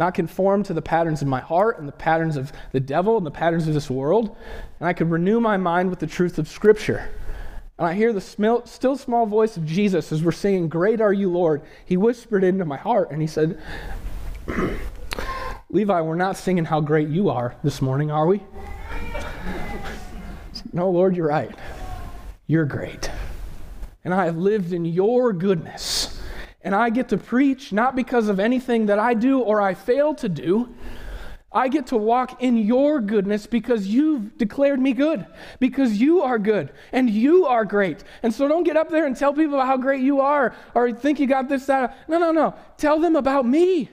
Not 0.02 0.14
conform 0.14 0.64
to 0.64 0.74
the 0.74 0.82
patterns 0.82 1.22
of 1.22 1.28
my 1.28 1.38
heart 1.38 1.78
and 1.78 1.86
the 1.86 1.92
patterns 1.92 2.36
of 2.36 2.52
the 2.72 2.80
devil 2.80 3.16
and 3.16 3.24
the 3.24 3.30
patterns 3.30 3.68
of 3.68 3.74
this 3.74 3.88
world. 3.88 4.36
And 4.80 4.88
I 4.88 4.92
could 4.94 5.08
renew 5.08 5.38
my 5.38 5.56
mind 5.56 5.90
with 5.90 6.00
the 6.00 6.08
truth 6.08 6.40
of 6.40 6.48
Scripture. 6.48 7.08
And 7.78 7.86
I 7.86 7.94
hear 7.94 8.12
the 8.12 8.20
still 8.20 8.96
small 8.96 9.26
voice 9.26 9.56
of 9.56 9.64
Jesus 9.64 10.10
as 10.10 10.24
we're 10.24 10.32
singing, 10.32 10.68
Great 10.68 11.00
are 11.00 11.12
you, 11.12 11.30
Lord. 11.30 11.62
He 11.86 11.96
whispered 11.96 12.42
into 12.42 12.64
my 12.64 12.78
heart 12.78 13.12
and 13.12 13.20
he 13.20 13.28
said, 13.28 13.60
Levi, 15.70 16.00
we're 16.00 16.16
not 16.16 16.36
singing 16.36 16.64
how 16.64 16.80
great 16.80 17.06
you 17.06 17.30
are 17.30 17.54
this 17.62 17.80
morning, 17.80 18.10
are 18.10 18.26
we? 18.26 18.42
no, 20.72 20.90
Lord, 20.90 21.14
you're 21.14 21.28
right. 21.28 21.54
You're 22.48 22.64
great. 22.64 23.08
And 24.04 24.12
I 24.12 24.24
have 24.24 24.36
lived 24.36 24.72
in 24.72 24.84
your 24.84 25.32
goodness. 25.32 26.11
And 26.64 26.74
I 26.74 26.90
get 26.90 27.08
to 27.08 27.18
preach 27.18 27.72
not 27.72 27.96
because 27.96 28.28
of 28.28 28.38
anything 28.38 28.86
that 28.86 28.98
I 28.98 29.14
do 29.14 29.40
or 29.40 29.60
I 29.60 29.74
fail 29.74 30.14
to 30.14 30.28
do, 30.28 30.72
I 31.54 31.68
get 31.68 31.88
to 31.88 31.96
walk 31.96 32.42
in 32.42 32.56
your 32.56 33.00
goodness 33.00 33.46
because 33.46 33.86
you've 33.86 34.38
declared 34.38 34.80
me 34.80 34.92
good, 34.92 35.26
because 35.60 36.00
you 36.00 36.22
are 36.22 36.38
good 36.38 36.72
and 36.92 37.10
you 37.10 37.46
are 37.46 37.64
great. 37.64 38.04
And 38.22 38.32
so 38.32 38.48
don't 38.48 38.64
get 38.64 38.76
up 38.76 38.88
there 38.88 39.04
and 39.04 39.16
tell 39.16 39.34
people 39.34 39.54
about 39.54 39.66
how 39.66 39.76
great 39.76 40.02
you 40.02 40.20
are 40.20 40.54
or 40.74 40.92
think 40.92 41.20
you 41.20 41.26
got 41.26 41.48
this, 41.48 41.66
that. 41.66 42.08
No, 42.08 42.18
no, 42.18 42.32
no. 42.32 42.54
Tell 42.78 42.98
them 43.00 43.16
about 43.16 43.46
me. 43.46 43.90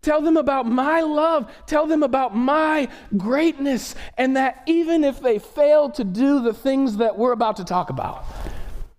Tell 0.00 0.22
them 0.22 0.36
about 0.36 0.66
my 0.66 1.00
love. 1.00 1.52
Tell 1.66 1.86
them 1.86 2.02
about 2.02 2.34
my 2.34 2.88
greatness. 3.16 3.94
And 4.16 4.36
that 4.36 4.62
even 4.66 5.04
if 5.04 5.20
they 5.20 5.38
fail 5.38 5.90
to 5.90 6.04
do 6.04 6.40
the 6.40 6.54
things 6.54 6.96
that 6.98 7.18
we're 7.18 7.32
about 7.32 7.56
to 7.56 7.64
talk 7.64 7.90
about, 7.90 8.24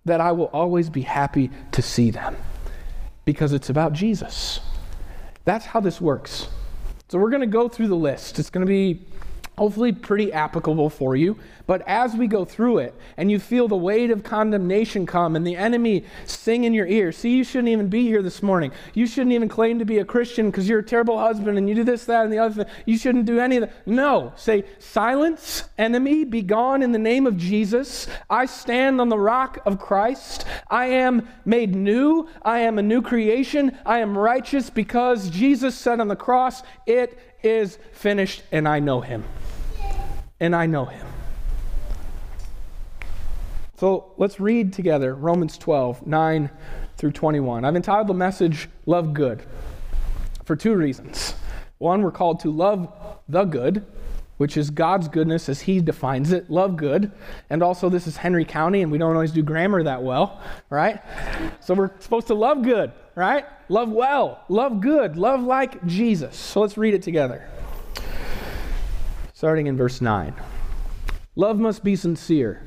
that 0.04 0.20
I 0.20 0.30
will 0.32 0.50
always 0.52 0.90
be 0.90 1.00
happy 1.00 1.50
to 1.72 1.82
see 1.82 2.10
them 2.10 2.36
because 3.32 3.52
it's 3.52 3.70
about 3.70 3.92
Jesus. 3.92 4.60
That's 5.44 5.66
how 5.66 5.80
this 5.80 6.00
works. 6.00 6.48
So 7.08 7.18
we're 7.18 7.30
going 7.30 7.40
to 7.40 7.46
go 7.46 7.68
through 7.68 7.88
the 7.88 7.96
list. 7.96 8.38
It's 8.38 8.50
going 8.50 8.66
to 8.66 8.70
be 8.70 9.00
hopefully 9.56 9.92
pretty 9.92 10.32
applicable 10.32 10.90
for 10.90 11.16
you. 11.16 11.36
But 11.70 11.86
as 11.86 12.16
we 12.16 12.26
go 12.26 12.44
through 12.44 12.78
it 12.78 12.96
and 13.16 13.30
you 13.30 13.38
feel 13.38 13.68
the 13.68 13.76
weight 13.76 14.10
of 14.10 14.24
condemnation 14.24 15.06
come 15.06 15.36
and 15.36 15.46
the 15.46 15.54
enemy 15.54 16.04
sing 16.24 16.64
in 16.64 16.74
your 16.74 16.88
ear, 16.88 17.12
see, 17.12 17.30
you 17.30 17.44
shouldn't 17.44 17.68
even 17.68 17.86
be 17.86 18.02
here 18.02 18.22
this 18.22 18.42
morning. 18.42 18.72
You 18.92 19.06
shouldn't 19.06 19.34
even 19.34 19.48
claim 19.48 19.78
to 19.78 19.84
be 19.84 19.98
a 19.98 20.04
Christian 20.04 20.50
because 20.50 20.68
you're 20.68 20.80
a 20.80 20.84
terrible 20.84 21.16
husband 21.16 21.58
and 21.58 21.68
you 21.68 21.76
do 21.76 21.84
this, 21.84 22.06
that, 22.06 22.24
and 22.24 22.32
the 22.32 22.40
other 22.40 22.64
thing. 22.64 22.74
You 22.86 22.98
shouldn't 22.98 23.24
do 23.24 23.38
any 23.38 23.58
of 23.58 23.60
that. 23.60 23.86
No. 23.86 24.32
Say, 24.34 24.64
silence, 24.80 25.62
enemy, 25.78 26.24
be 26.24 26.42
gone 26.42 26.82
in 26.82 26.90
the 26.90 26.98
name 26.98 27.24
of 27.24 27.36
Jesus. 27.36 28.08
I 28.28 28.46
stand 28.46 29.00
on 29.00 29.08
the 29.08 29.16
rock 29.20 29.60
of 29.64 29.78
Christ. 29.78 30.46
I 30.68 30.86
am 30.86 31.28
made 31.44 31.76
new. 31.76 32.26
I 32.42 32.58
am 32.58 32.80
a 32.80 32.82
new 32.82 33.00
creation. 33.00 33.78
I 33.86 34.00
am 34.00 34.18
righteous 34.18 34.70
because 34.70 35.30
Jesus 35.30 35.76
said 35.76 36.00
on 36.00 36.08
the 36.08 36.16
cross, 36.16 36.64
It 36.84 37.16
is 37.44 37.78
finished, 37.92 38.42
and 38.50 38.66
I 38.66 38.80
know 38.80 39.02
him 39.02 39.22
and 40.40 40.56
I 40.56 40.66
know 40.66 40.86
him. 40.86 41.06
So 43.80 44.12
let's 44.18 44.38
read 44.38 44.74
together 44.74 45.14
Romans 45.14 45.56
12, 45.56 46.06
9 46.06 46.50
through 46.98 47.12
21. 47.12 47.64
I've 47.64 47.76
entitled 47.76 48.08
the 48.08 48.12
message 48.12 48.68
Love 48.84 49.14
Good 49.14 49.42
for 50.44 50.54
two 50.54 50.74
reasons. 50.74 51.34
One, 51.78 52.02
we're 52.02 52.10
called 52.10 52.40
to 52.40 52.50
love 52.50 52.94
the 53.26 53.44
good, 53.44 53.86
which 54.36 54.58
is 54.58 54.68
God's 54.68 55.08
goodness 55.08 55.48
as 55.48 55.62
He 55.62 55.80
defines 55.80 56.30
it, 56.30 56.50
love 56.50 56.76
good. 56.76 57.10
And 57.48 57.62
also, 57.62 57.88
this 57.88 58.06
is 58.06 58.18
Henry 58.18 58.44
County, 58.44 58.82
and 58.82 58.92
we 58.92 58.98
don't 58.98 59.14
always 59.14 59.32
do 59.32 59.42
grammar 59.42 59.82
that 59.84 60.02
well, 60.02 60.42
right? 60.68 61.00
So 61.60 61.72
we're 61.72 61.98
supposed 62.00 62.26
to 62.26 62.34
love 62.34 62.60
good, 62.60 62.92
right? 63.14 63.46
Love 63.70 63.88
well, 63.88 64.44
love 64.50 64.82
good, 64.82 65.16
love 65.16 65.42
like 65.42 65.86
Jesus. 65.86 66.36
So 66.36 66.60
let's 66.60 66.76
read 66.76 66.92
it 66.92 67.02
together 67.02 67.48
starting 69.32 69.68
in 69.68 69.78
verse 69.78 70.02
9. 70.02 70.34
Love 71.34 71.58
must 71.58 71.82
be 71.82 71.96
sincere. 71.96 72.66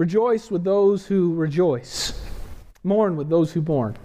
Rejoice 0.00 0.50
with 0.50 0.64
those 0.64 1.04
who 1.04 1.34
rejoice. 1.34 2.18
Mourn 2.82 3.16
with 3.16 3.28
those 3.28 3.52
who 3.52 3.60
mourn. 3.60 3.98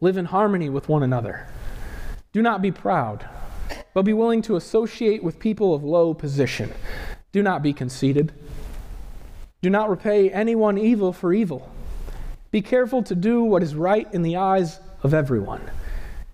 Live 0.00 0.16
in 0.16 0.24
harmony 0.24 0.70
with 0.70 0.88
one 0.88 1.02
another. 1.02 1.46
Do 2.32 2.40
not 2.40 2.62
be 2.62 2.72
proud, 2.72 3.28
but 3.92 4.06
be 4.06 4.14
willing 4.14 4.40
to 4.40 4.56
associate 4.56 5.22
with 5.22 5.38
people 5.38 5.74
of 5.74 5.84
low 5.84 6.14
position. 6.14 6.72
Do 7.30 7.42
not 7.42 7.62
be 7.62 7.74
conceited. 7.74 8.32
Do 9.60 9.68
not 9.68 9.90
repay 9.90 10.30
anyone 10.30 10.78
evil 10.78 11.12
for 11.12 11.34
evil. 11.34 11.70
Be 12.50 12.62
careful 12.62 13.02
to 13.02 13.14
do 13.14 13.44
what 13.44 13.62
is 13.62 13.74
right 13.74 14.08
in 14.14 14.22
the 14.22 14.38
eyes 14.38 14.80
of 15.02 15.12
everyone. 15.12 15.60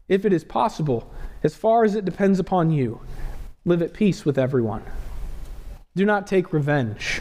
If 0.07 0.25
it 0.25 0.33
is 0.33 0.45
possible, 0.45 1.13
as 1.43 1.57
far 1.57 1.83
as 1.83 1.97
it 1.97 2.05
depends 2.05 2.39
upon 2.39 2.71
you, 2.71 3.01
Live 3.65 3.83
at 3.83 3.93
peace 3.93 4.25
with 4.25 4.39
everyone. 4.39 4.85
Do 5.97 6.05
not 6.05 6.29
take 6.29 6.53
revenge, 6.53 7.21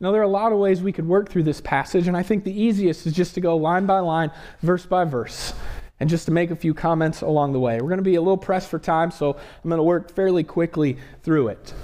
Now, 0.00 0.12
there 0.12 0.20
are 0.20 0.24
a 0.24 0.28
lot 0.28 0.52
of 0.52 0.58
ways 0.58 0.80
we 0.80 0.92
could 0.92 1.08
work 1.08 1.28
through 1.28 1.42
this 1.42 1.60
passage, 1.60 2.06
and 2.06 2.16
I 2.16 2.22
think 2.22 2.44
the 2.44 2.60
easiest 2.60 3.06
is 3.06 3.12
just 3.12 3.34
to 3.34 3.40
go 3.40 3.56
line 3.56 3.84
by 3.84 3.98
line, 3.98 4.30
verse 4.62 4.86
by 4.86 5.04
verse, 5.04 5.52
and 5.98 6.08
just 6.08 6.26
to 6.26 6.30
make 6.30 6.52
a 6.52 6.56
few 6.56 6.72
comments 6.72 7.22
along 7.22 7.52
the 7.52 7.58
way. 7.58 7.80
We're 7.80 7.88
going 7.88 7.98
to 7.98 8.04
be 8.04 8.14
a 8.14 8.20
little 8.20 8.36
pressed 8.36 8.68
for 8.68 8.78
time, 8.78 9.10
so 9.10 9.32
I'm 9.32 9.68
going 9.68 9.78
to 9.78 9.82
work 9.82 10.14
fairly 10.14 10.44
quickly 10.44 10.98
through 11.24 11.48
it. 11.48 11.74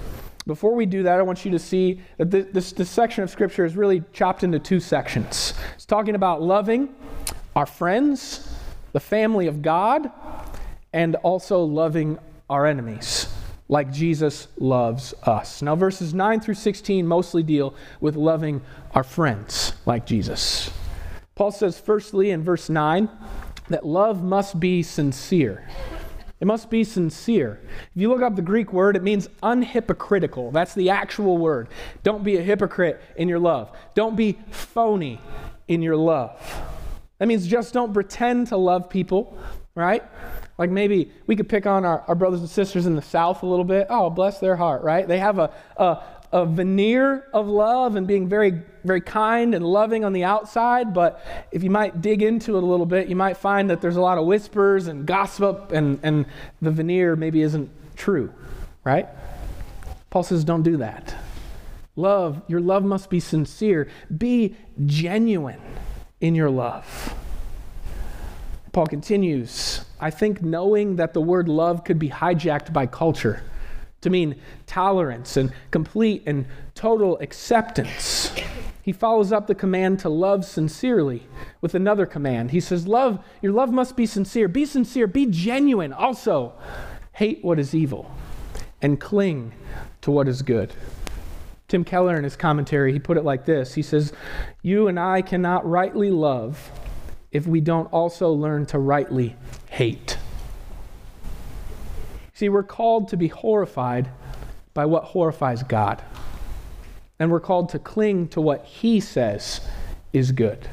Before 0.47 0.75
we 0.75 0.85
do 0.85 1.03
that, 1.03 1.19
I 1.19 1.23
want 1.23 1.43
you 1.43 1.51
to 1.51 1.59
see 1.59 1.99
that 2.17 2.53
this, 2.53 2.71
this 2.71 2.89
section 2.89 3.23
of 3.23 3.29
Scripture 3.29 3.65
is 3.65 3.75
really 3.75 4.01
chopped 4.13 4.43
into 4.43 4.59
two 4.59 4.79
sections. 4.79 5.53
It's 5.73 5.85
talking 5.85 6.15
about 6.15 6.41
loving 6.41 6.95
our 7.55 7.65
friends, 7.65 8.47
the 8.93 8.99
family 8.99 9.47
of 9.47 9.61
God, 9.61 10.09
and 10.93 11.15
also 11.17 11.63
loving 11.63 12.17
our 12.49 12.65
enemies. 12.65 13.24
Like 13.67 13.91
Jesus 13.91 14.47
loves 14.57 15.13
us. 15.23 15.61
Now, 15.61 15.75
verses 15.75 16.13
9 16.13 16.39
through 16.39 16.53
16 16.55 17.05
mostly 17.07 17.43
deal 17.43 17.73
with 17.99 18.15
loving 18.15 18.61
our 18.93 19.03
friends 19.03 19.73
like 19.85 20.05
Jesus. 20.05 20.69
Paul 21.35 21.51
says, 21.51 21.79
firstly, 21.79 22.29
in 22.31 22.43
verse 22.43 22.69
9, 22.69 23.09
that 23.69 23.85
love 23.85 24.23
must 24.23 24.59
be 24.59 24.83
sincere. 24.83 25.67
It 26.39 26.45
must 26.45 26.69
be 26.69 26.83
sincere. 26.83 27.59
If 27.95 28.01
you 28.01 28.09
look 28.09 28.21
up 28.21 28.35
the 28.35 28.41
Greek 28.41 28.71
word, 28.71 28.95
it 28.95 29.03
means 29.03 29.27
unhypocritical. 29.41 30.51
That's 30.53 30.73
the 30.73 30.89
actual 30.89 31.37
word. 31.37 31.69
Don't 32.03 32.23
be 32.23 32.37
a 32.37 32.41
hypocrite 32.41 33.01
in 33.15 33.27
your 33.27 33.39
love. 33.39 33.75
Don't 33.95 34.15
be 34.15 34.37
phony 34.51 35.19
in 35.67 35.81
your 35.81 35.95
love. 35.95 36.39
That 37.17 37.27
means 37.27 37.47
just 37.47 37.73
don't 37.73 37.93
pretend 37.93 38.47
to 38.47 38.57
love 38.57 38.89
people, 38.89 39.37
right? 39.73 40.03
Like 40.57 40.69
maybe 40.69 41.11
we 41.27 41.35
could 41.35 41.49
pick 41.49 41.65
on 41.65 41.83
our, 41.83 42.01
our 42.07 42.15
brothers 42.15 42.39
and 42.39 42.49
sisters 42.49 42.85
in 42.85 42.95
the 42.95 43.01
South 43.01 43.43
a 43.43 43.45
little 43.45 43.65
bit. 43.65 43.87
Oh, 43.89 44.09
bless 44.09 44.39
their 44.39 44.55
heart, 44.55 44.83
right? 44.83 45.07
They 45.07 45.19
have 45.19 45.37
a, 45.37 45.51
a, 45.75 46.01
a 46.31 46.45
veneer 46.45 47.27
of 47.33 47.47
love 47.47 47.95
and 47.95 48.07
being 48.07 48.27
very, 48.29 48.61
very 48.83 49.01
kind 49.01 49.53
and 49.53 49.65
loving 49.65 50.05
on 50.05 50.13
the 50.13 50.23
outside, 50.23 50.93
but 50.93 51.25
if 51.51 51.63
you 51.63 51.69
might 51.69 52.01
dig 52.01 52.21
into 52.21 52.57
it 52.57 52.63
a 52.63 52.65
little 52.65 52.85
bit, 52.85 53.07
you 53.07 53.15
might 53.15 53.37
find 53.37 53.69
that 53.69 53.81
there's 53.81 53.97
a 53.97 54.01
lot 54.01 54.17
of 54.17 54.25
whispers 54.25 54.87
and 54.87 55.05
gossip, 55.05 55.71
and, 55.71 55.99
and 56.03 56.25
the 56.61 56.71
veneer 56.71 57.15
maybe 57.15 57.41
isn't 57.41 57.69
true, 57.95 58.33
right? 58.83 59.07
Paul 60.09 60.23
says, 60.23 60.43
don't 60.43 60.63
do 60.63 60.77
that. 60.77 61.15
Love, 61.97 62.41
your 62.47 62.59
love 62.59 62.83
must 62.83 63.09
be 63.09 63.19
sincere. 63.19 63.89
Be 64.17 64.55
genuine 64.85 65.61
in 66.19 66.35
your 66.35 66.49
love. 66.49 67.15
Paul 68.75 68.87
continues, 68.87 69.85
I 70.01 70.11
think 70.11 70.41
knowing 70.41 70.97
that 70.97 71.13
the 71.13 71.21
word 71.21 71.47
love 71.47 71.85
could 71.85 71.97
be 71.97 72.09
hijacked 72.09 72.73
by 72.73 72.87
culture 72.87 73.41
to 74.01 74.09
mean 74.09 74.35
tolerance 74.67 75.37
and 75.37 75.53
complete 75.71 76.23
and 76.25 76.45
total 76.73 77.17
acceptance. 77.19 78.33
He 78.81 78.91
follows 78.91 79.31
up 79.31 79.47
the 79.47 79.55
command 79.55 79.99
to 79.99 80.09
love 80.09 80.43
sincerely 80.43 81.25
with 81.61 81.73
another 81.73 82.05
command. 82.05 82.51
He 82.51 82.59
says, 82.59 82.85
Love, 82.85 83.23
your 83.41 83.53
love 83.53 83.71
must 83.71 83.95
be 83.95 84.05
sincere. 84.05 84.49
Be 84.49 84.65
sincere, 84.65 85.07
be 85.07 85.25
genuine. 85.25 85.93
Also, 85.93 86.51
hate 87.13 87.45
what 87.45 87.59
is 87.59 87.73
evil 87.73 88.11
and 88.81 88.99
cling 88.99 89.53
to 90.01 90.11
what 90.11 90.27
is 90.27 90.41
good. 90.41 90.73
Tim 91.69 91.85
Keller, 91.85 92.17
in 92.17 92.25
his 92.25 92.35
commentary, 92.35 92.91
he 92.91 92.99
put 92.99 93.15
it 93.15 93.23
like 93.23 93.45
this 93.45 93.75
He 93.75 93.81
says, 93.81 94.11
You 94.61 94.89
and 94.89 94.99
I 94.99 95.21
cannot 95.21 95.65
rightly 95.65 96.11
love 96.11 96.71
if 97.35 97.45
we 97.45 97.59
don't 97.59 97.87
also 97.87 98.31
learn 98.31 98.65
to 98.65 98.79
rightly 98.79 99.35
hate. 99.67 100.17
See, 102.33 102.47
we're 102.47 102.63
called 102.63 103.09
to 103.09 103.17
be 103.17 103.27
horrified 103.27 104.09
by 104.73 104.85
what 104.85 105.03
horrifies 105.03 105.61
God. 105.61 106.01
And 107.19 107.29
we're 107.29 107.41
called 107.41 107.67
to 107.69 107.79
cling 107.79 108.29
to 108.29 108.39
what 108.39 108.63
He 108.63 109.01
says 109.01 109.59
is 110.13 110.31
good. 110.31 110.69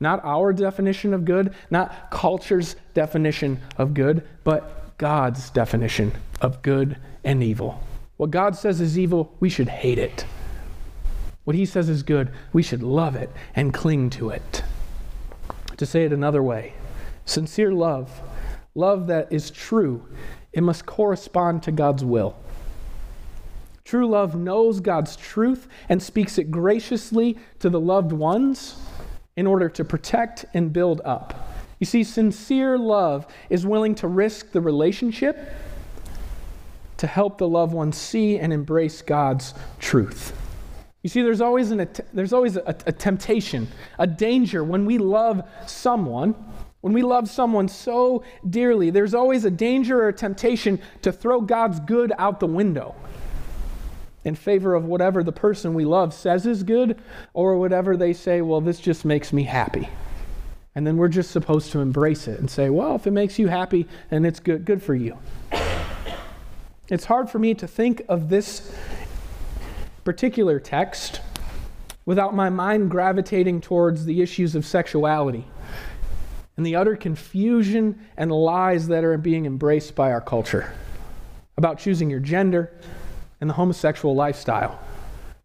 Not 0.00 0.20
our 0.24 0.52
definition 0.52 1.14
of 1.14 1.24
good, 1.24 1.54
not 1.70 2.10
culture's 2.10 2.74
definition 2.94 3.60
of 3.76 3.94
good, 3.94 4.26
but 4.42 4.98
God's 4.98 5.50
definition 5.50 6.12
of 6.40 6.62
good 6.62 6.96
and 7.22 7.44
evil. 7.44 7.80
What 8.16 8.32
God 8.32 8.56
says 8.56 8.80
is 8.80 8.98
evil, 8.98 9.36
we 9.38 9.48
should 9.48 9.68
hate 9.68 9.98
it. 9.98 10.26
What 11.44 11.54
He 11.54 11.64
says 11.64 11.88
is 11.88 12.02
good, 12.02 12.32
we 12.52 12.64
should 12.64 12.82
love 12.82 13.14
it 13.14 13.30
and 13.54 13.72
cling 13.72 14.10
to 14.10 14.30
it. 14.30 14.64
To 15.80 15.86
say 15.86 16.04
it 16.04 16.12
another 16.12 16.42
way, 16.42 16.74
sincere 17.24 17.72
love, 17.72 18.20
love 18.74 19.06
that 19.06 19.32
is 19.32 19.50
true, 19.50 20.06
it 20.52 20.62
must 20.62 20.84
correspond 20.84 21.62
to 21.62 21.72
God's 21.72 22.04
will. 22.04 22.36
True 23.82 24.06
love 24.06 24.34
knows 24.34 24.80
God's 24.80 25.16
truth 25.16 25.68
and 25.88 26.02
speaks 26.02 26.36
it 26.36 26.50
graciously 26.50 27.38
to 27.60 27.70
the 27.70 27.80
loved 27.80 28.12
ones 28.12 28.76
in 29.36 29.46
order 29.46 29.70
to 29.70 29.82
protect 29.82 30.44
and 30.52 30.70
build 30.70 31.00
up. 31.02 31.48
You 31.78 31.86
see, 31.86 32.04
sincere 32.04 32.76
love 32.76 33.26
is 33.48 33.64
willing 33.64 33.94
to 33.94 34.06
risk 34.06 34.52
the 34.52 34.60
relationship 34.60 35.50
to 36.98 37.06
help 37.06 37.38
the 37.38 37.48
loved 37.48 37.72
one 37.72 37.94
see 37.94 38.38
and 38.38 38.52
embrace 38.52 39.00
God's 39.00 39.54
truth. 39.78 40.36
You 41.02 41.08
see, 41.08 41.22
there's 41.22 41.40
always, 41.40 41.70
an, 41.70 41.88
there's 42.12 42.32
always 42.32 42.56
a, 42.56 42.76
a 42.86 42.92
temptation, 42.92 43.68
a 43.98 44.06
danger 44.06 44.62
when 44.62 44.84
we 44.84 44.98
love 44.98 45.42
someone 45.66 46.34
when 46.80 46.94
we 46.94 47.02
love 47.02 47.28
someone 47.28 47.68
so 47.68 48.24
dearly, 48.48 48.90
there's 48.90 49.12
always 49.12 49.44
a 49.44 49.50
danger 49.50 50.02
or 50.02 50.08
a 50.08 50.12
temptation 50.12 50.80
to 51.02 51.12
throw 51.12 51.40
God's 51.40 51.78
good 51.80 52.12
out 52.18 52.40
the 52.40 52.46
window 52.46 52.94
in 54.24 54.34
favor 54.34 54.74
of 54.74 54.84
whatever 54.84 55.22
the 55.22 55.32
person 55.32 55.74
we 55.74 55.84
love 55.84 56.12
says 56.12 56.46
is 56.46 56.62
good 56.62 57.00
or 57.34 57.56
whatever 57.56 57.96
they 57.96 58.12
say, 58.12 58.40
well, 58.40 58.60
this 58.60 58.80
just 58.80 59.04
makes 59.04 59.32
me 59.32 59.42
happy. 59.44 59.88
And 60.74 60.86
then 60.86 60.96
we're 60.96 61.08
just 61.08 61.30
supposed 61.30 61.72
to 61.72 61.80
embrace 61.80 62.28
it 62.28 62.38
and 62.38 62.50
say, 62.50 62.70
well, 62.70 62.94
if 62.96 63.06
it 63.06 63.10
makes 63.10 63.38
you 63.38 63.48
happy, 63.48 63.86
then 64.08 64.24
it's 64.24 64.40
good, 64.40 64.64
good 64.64 64.82
for 64.82 64.94
you. 64.94 65.18
It's 66.88 67.04
hard 67.04 67.30
for 67.30 67.38
me 67.38 67.54
to 67.54 67.66
think 67.66 68.02
of 68.08 68.28
this 68.28 68.74
particular 70.04 70.58
text 70.58 71.20
without 72.04 72.34
my 72.34 72.50
mind 72.50 72.90
gravitating 72.90 73.60
towards 73.60 74.04
the 74.04 74.22
issues 74.22 74.54
of 74.54 74.66
sexuality 74.66 75.46
and 76.56 76.66
the 76.66 76.76
utter 76.76 76.96
confusion 76.96 77.98
and 78.16 78.30
lies 78.30 78.88
that 78.88 79.04
are 79.04 79.16
being 79.16 79.46
embraced 79.46 79.94
by 79.94 80.10
our 80.12 80.20
culture 80.20 80.72
about 81.56 81.78
choosing 81.78 82.10
your 82.10 82.20
gender 82.20 82.72
and 83.40 83.48
the 83.48 83.54
homosexual 83.54 84.14
lifestyle. 84.14 84.78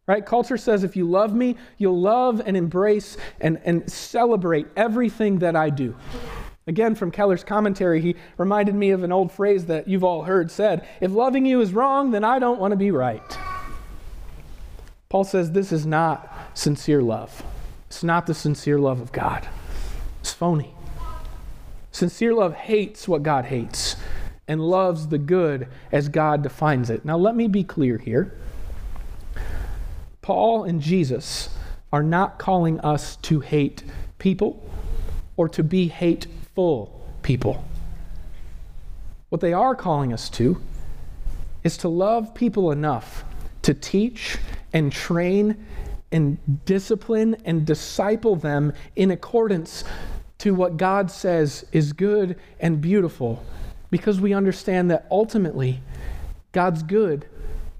Right? 0.08 0.26
Culture 0.26 0.58
says 0.58 0.84
if 0.84 0.96
you 0.96 1.10
love 1.10 1.34
me, 1.34 1.58
you'll 1.78 2.00
love 2.00 2.42
and 2.46 2.56
embrace 2.56 3.18
and, 3.42 3.60
and 3.66 3.90
celebrate 3.92 4.68
everything 4.76 5.40
that 5.40 5.56
I 5.56 5.70
do. 5.70 5.96
Again, 6.68 6.96
from 6.96 7.12
Keller's 7.12 7.44
commentary, 7.44 8.02
he 8.02 8.16
reminded 8.38 8.76
me 8.76 8.92
of 8.92 9.04
an 9.04 9.12
old 9.12 9.32
phrase 9.32 9.66
that 9.68 9.88
you've 9.88 10.04
all 10.04 10.24
heard 10.24 10.52
said 10.52 10.88
If 11.00 11.12
loving 11.12 11.46
you 11.46 11.62
is 11.62 11.74
wrong, 11.74 12.12
then 12.12 12.24
I 12.24 12.40
don't 12.40 12.60
want 12.60 12.72
to 12.72 12.78
be 12.78 12.92
right. 12.92 13.38
Paul 15.10 15.24
says 15.24 15.52
this 15.52 15.72
is 15.72 15.86
not 15.86 16.34
sincere 16.54 17.02
love. 17.02 17.44
It's 17.88 18.04
not 18.04 18.26
the 18.26 18.34
sincere 18.34 18.80
love 18.80 19.00
of 19.00 19.12
God. 19.12 19.48
It's 20.22 20.34
phony. 20.34 20.74
Sincere 21.92 22.34
love 22.34 22.54
hates 22.54 23.08
what 23.08 23.24
God 23.24 23.46
hates 23.46 23.96
and 24.48 24.62
loves 24.62 25.08
the 25.08 25.18
good 25.18 25.68
as 25.92 26.10
God 26.10 26.44
defines 26.44 26.90
it. 26.90 27.06
Now, 27.06 27.18
let 27.18 27.36
me 27.36 27.48
be 27.48 27.64
clear 27.64 27.98
here. 27.98 28.38
Paul 30.22 30.64
and 30.64 30.82
Jesus 30.82 31.50
are 31.94 32.04
not 32.04 32.40
calling 32.40 32.80
us 32.82 33.16
to 33.18 33.40
hate 33.40 33.84
people 34.18 34.70
or 35.38 35.48
to 35.50 35.64
be 35.64 35.88
hateful 35.88 37.08
people. 37.22 37.64
What 39.30 39.42
they 39.42 39.54
are 39.54 39.76
calling 39.76 40.12
us 40.12 40.30
to 40.32 40.62
is 41.64 41.78
to 41.78 41.88
love 41.88 42.34
people 42.34 42.72
enough 42.72 43.24
to 43.66 43.74
teach 43.74 44.38
and 44.74 44.92
train 44.92 45.66
and 46.12 46.38
discipline 46.66 47.36
and 47.46 47.66
disciple 47.66 48.36
them 48.36 48.72
in 48.96 49.10
accordance 49.10 49.84
to 50.38 50.54
what 50.54 50.78
God 50.78 51.10
says 51.10 51.66
is 51.72 51.92
good 51.92 52.40
and 52.60 52.80
beautiful. 52.80 53.44
Because 53.90 54.22
we 54.22 54.34
understand 54.34 54.92
that 54.92 55.08
ultimately 55.10 55.82
God's 56.52 56.84
good 56.84 57.26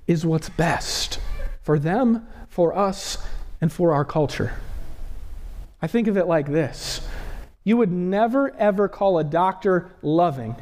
is 0.08 0.26
what's 0.26 0.50
best 0.50 1.20
for 1.62 1.78
them, 1.78 2.26
for 2.50 2.76
us, 2.76 3.20
and 3.62 3.72
for 3.72 3.94
our 3.94 4.06
culture. 4.06 4.54
I 5.84 5.88
think 5.88 6.08
of 6.08 6.18
it 6.18 6.26
like 6.26 6.48
this. 6.48 7.08
You 7.64 7.78
would 7.78 7.92
never, 7.92 8.56
ever 8.56 8.88
call 8.88 9.20
a 9.20 9.24
doctor 9.24 9.92
loving 10.02 10.56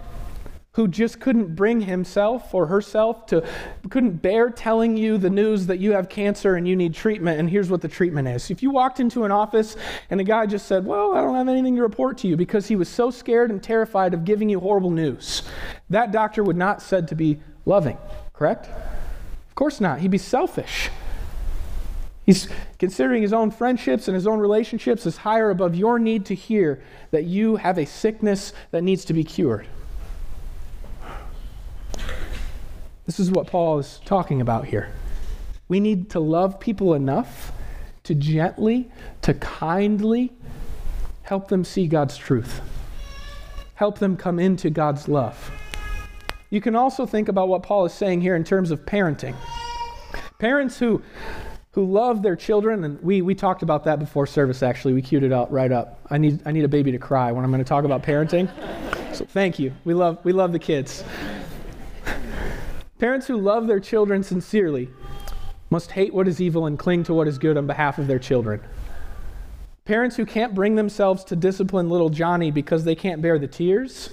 who 0.73 0.87
just 0.87 1.19
couldn't 1.19 1.55
bring 1.55 1.81
himself 1.81 2.53
or 2.53 2.65
herself 2.65 3.27
to, 3.27 3.47
couldn't 3.89 4.21
bear 4.23 4.49
telling 4.49 4.97
you 4.97 5.19
the 5.19 5.29
news 5.29 5.67
that 5.67 5.77
you 5.77 5.91
have 5.91 6.09
cancer 6.09 6.55
and 6.55 6.67
you 6.67 6.75
need 6.75 6.95
treatment, 6.95 7.39
and 7.39 7.47
here's 7.47 7.69
what 7.69 7.81
the 7.81 7.87
treatment 7.87 8.27
is. 8.27 8.49
If 8.49 8.63
you 8.63 8.71
walked 8.71 8.99
into 8.99 9.23
an 9.23 9.31
office 9.31 9.75
and 10.09 10.19
a 10.19 10.23
guy 10.23 10.47
just 10.47 10.65
said, 10.65 10.83
Well, 10.85 11.13
I 11.13 11.21
don't 11.21 11.35
have 11.35 11.47
anything 11.47 11.75
to 11.75 11.83
report 11.83 12.17
to 12.19 12.27
you 12.27 12.35
because 12.35 12.67
he 12.67 12.75
was 12.75 12.89
so 12.89 13.11
scared 13.11 13.51
and 13.51 13.61
terrified 13.61 14.15
of 14.15 14.25
giving 14.25 14.49
you 14.49 14.59
horrible 14.59 14.89
news, 14.89 15.43
that 15.91 16.11
doctor 16.11 16.43
would 16.43 16.57
not 16.57 16.81
said 16.81 17.07
to 17.09 17.15
be 17.15 17.39
loving, 17.65 17.97
correct? 18.33 18.67
Of 18.67 19.55
course 19.55 19.79
not. 19.79 19.99
He'd 19.99 20.09
be 20.09 20.17
selfish. 20.17 20.89
He's 22.25 22.47
considering 22.79 23.21
his 23.21 23.33
own 23.33 23.51
friendships 23.51 24.07
and 24.07 24.15
his 24.15 24.25
own 24.25 24.39
relationships 24.39 25.05
as 25.05 25.17
higher 25.17 25.51
above 25.51 25.75
your 25.75 25.99
need 25.99 26.25
to 26.27 26.35
hear 26.35 26.81
that 27.11 27.25
you 27.25 27.57
have 27.57 27.77
a 27.77 27.85
sickness 27.85 28.53
that 28.71 28.81
needs 28.81 29.05
to 29.05 29.13
be 29.13 29.23
cured. 29.23 29.67
This 33.05 33.19
is 33.19 33.31
what 33.31 33.47
Paul 33.47 33.79
is 33.79 33.99
talking 34.05 34.39
about 34.39 34.65
here. 34.65 34.93
We 35.67 35.79
need 35.79 36.09
to 36.11 36.19
love 36.19 36.59
people 36.59 36.93
enough 36.93 37.51
to 38.03 38.15
gently, 38.15 38.89
to 39.21 39.33
kindly 39.33 40.31
help 41.23 41.47
them 41.47 41.63
see 41.63 41.87
God's 41.87 42.17
truth, 42.17 42.61
help 43.75 43.99
them 43.99 44.15
come 44.15 44.39
into 44.39 44.69
God's 44.69 45.07
love. 45.07 45.51
you 46.49 46.61
can 46.61 46.75
also 46.75 47.05
think 47.05 47.29
about 47.29 47.47
what 47.47 47.63
Paul 47.63 47.85
is 47.85 47.93
saying 47.93 48.21
here 48.21 48.35
in 48.35 48.43
terms 48.43 48.71
of 48.71 48.85
parenting. 48.85 49.35
Parents 50.39 50.77
who 50.77 51.01
who 51.73 51.83
love 51.85 52.21
their 52.21 52.35
children, 52.35 52.83
and 52.83 53.01
we, 53.01 53.23
we 53.23 53.33
talked 53.33 53.63
about 53.63 53.83
that 53.85 53.97
before 53.97 54.27
service 54.27 54.61
actually. 54.61 54.93
We 54.93 55.01
queued 55.01 55.23
it 55.23 55.33
out 55.33 55.51
right 55.51 55.71
up. 55.71 55.99
I 56.11 56.19
need, 56.19 56.39
I 56.45 56.51
need 56.51 56.63
a 56.63 56.67
baby 56.67 56.91
to 56.91 56.99
cry 56.99 57.31
when 57.31 57.43
I'm 57.43 57.49
going 57.49 57.63
to 57.63 57.67
talk 57.67 57.83
about 57.83 58.03
parenting. 58.03 58.49
So 59.13 59.25
thank 59.25 59.59
you. 59.59 59.71
We 59.85 59.93
love, 59.93 60.17
we 60.23 60.33
love 60.33 60.53
the 60.53 60.59
kids. 60.59 61.03
Parents 63.03 63.27
who 63.27 63.35
love 63.35 63.67
their 63.67 63.81
children 63.81 64.23
sincerely 64.23 64.87
must 65.69 65.91
hate 65.91 66.13
what 66.13 66.25
is 66.25 66.39
evil 66.39 66.65
and 66.65 66.79
cling 66.79 67.03
to 67.03 67.13
what 67.13 67.27
is 67.27 67.37
good 67.37 67.57
on 67.57 67.67
behalf 67.67 67.97
of 67.97 68.07
their 68.07 68.17
children. 68.17 68.61
Parents 69.83 70.15
who 70.15 70.25
can't 70.25 70.55
bring 70.55 70.75
themselves 70.75 71.25
to 71.25 71.35
discipline 71.35 71.89
little 71.89 72.07
Johnny 72.07 72.49
because 72.49 72.85
they 72.85 72.95
can't 72.95 73.21
bear 73.21 73.37
the 73.37 73.45
tears, 73.45 74.09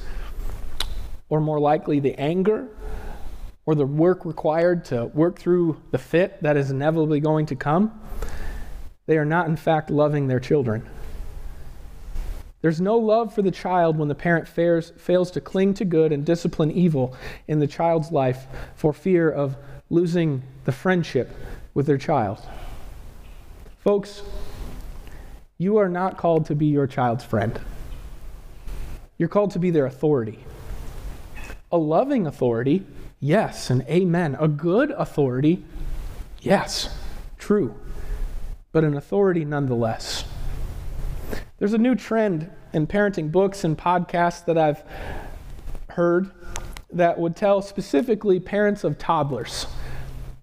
or 1.28 1.40
more 1.40 1.60
likely 1.60 2.00
the 2.00 2.18
anger, 2.18 2.66
or 3.64 3.76
the 3.76 3.86
work 3.86 4.24
required 4.24 4.84
to 4.86 5.06
work 5.06 5.38
through 5.38 5.80
the 5.92 5.98
fit 5.98 6.42
that 6.42 6.56
is 6.56 6.72
inevitably 6.72 7.20
going 7.20 7.46
to 7.46 7.54
come, 7.54 7.92
they 9.06 9.16
are 9.16 9.24
not, 9.24 9.46
in 9.46 9.54
fact, 9.54 9.90
loving 9.90 10.26
their 10.26 10.40
children. 10.40 10.84
There's 12.62 12.80
no 12.80 12.98
love 12.98 13.34
for 13.34 13.42
the 13.42 13.50
child 13.50 13.98
when 13.98 14.08
the 14.08 14.14
parent 14.14 14.46
fails, 14.46 14.92
fails 14.96 15.30
to 15.32 15.40
cling 15.40 15.74
to 15.74 15.84
good 15.84 16.12
and 16.12 16.24
discipline 16.24 16.70
evil 16.70 17.16
in 17.48 17.58
the 17.58 17.66
child's 17.66 18.12
life 18.12 18.46
for 18.74 18.92
fear 18.92 19.30
of 19.30 19.56
losing 19.88 20.42
the 20.64 20.72
friendship 20.72 21.30
with 21.72 21.86
their 21.86 21.98
child. 21.98 22.40
Folks, 23.78 24.22
you 25.56 25.78
are 25.78 25.88
not 25.88 26.18
called 26.18 26.46
to 26.46 26.54
be 26.54 26.66
your 26.66 26.86
child's 26.86 27.24
friend. 27.24 27.58
You're 29.16 29.28
called 29.28 29.52
to 29.52 29.58
be 29.58 29.70
their 29.70 29.86
authority. 29.86 30.38
A 31.72 31.78
loving 31.78 32.26
authority, 32.26 32.84
yes, 33.20 33.70
and 33.70 33.82
amen. 33.82 34.36
A 34.38 34.48
good 34.48 34.90
authority, 34.90 35.64
yes, 36.40 36.94
true. 37.38 37.74
But 38.72 38.84
an 38.84 38.96
authority 38.96 39.44
nonetheless. 39.44 40.24
There's 41.60 41.74
a 41.74 41.78
new 41.78 41.94
trend 41.94 42.50
in 42.72 42.86
parenting 42.86 43.30
books 43.30 43.64
and 43.64 43.76
podcasts 43.76 44.46
that 44.46 44.56
I've 44.56 44.82
heard 45.90 46.30
that 46.90 47.18
would 47.18 47.36
tell 47.36 47.60
specifically 47.60 48.40
parents 48.40 48.82
of 48.82 48.96
toddlers 48.96 49.66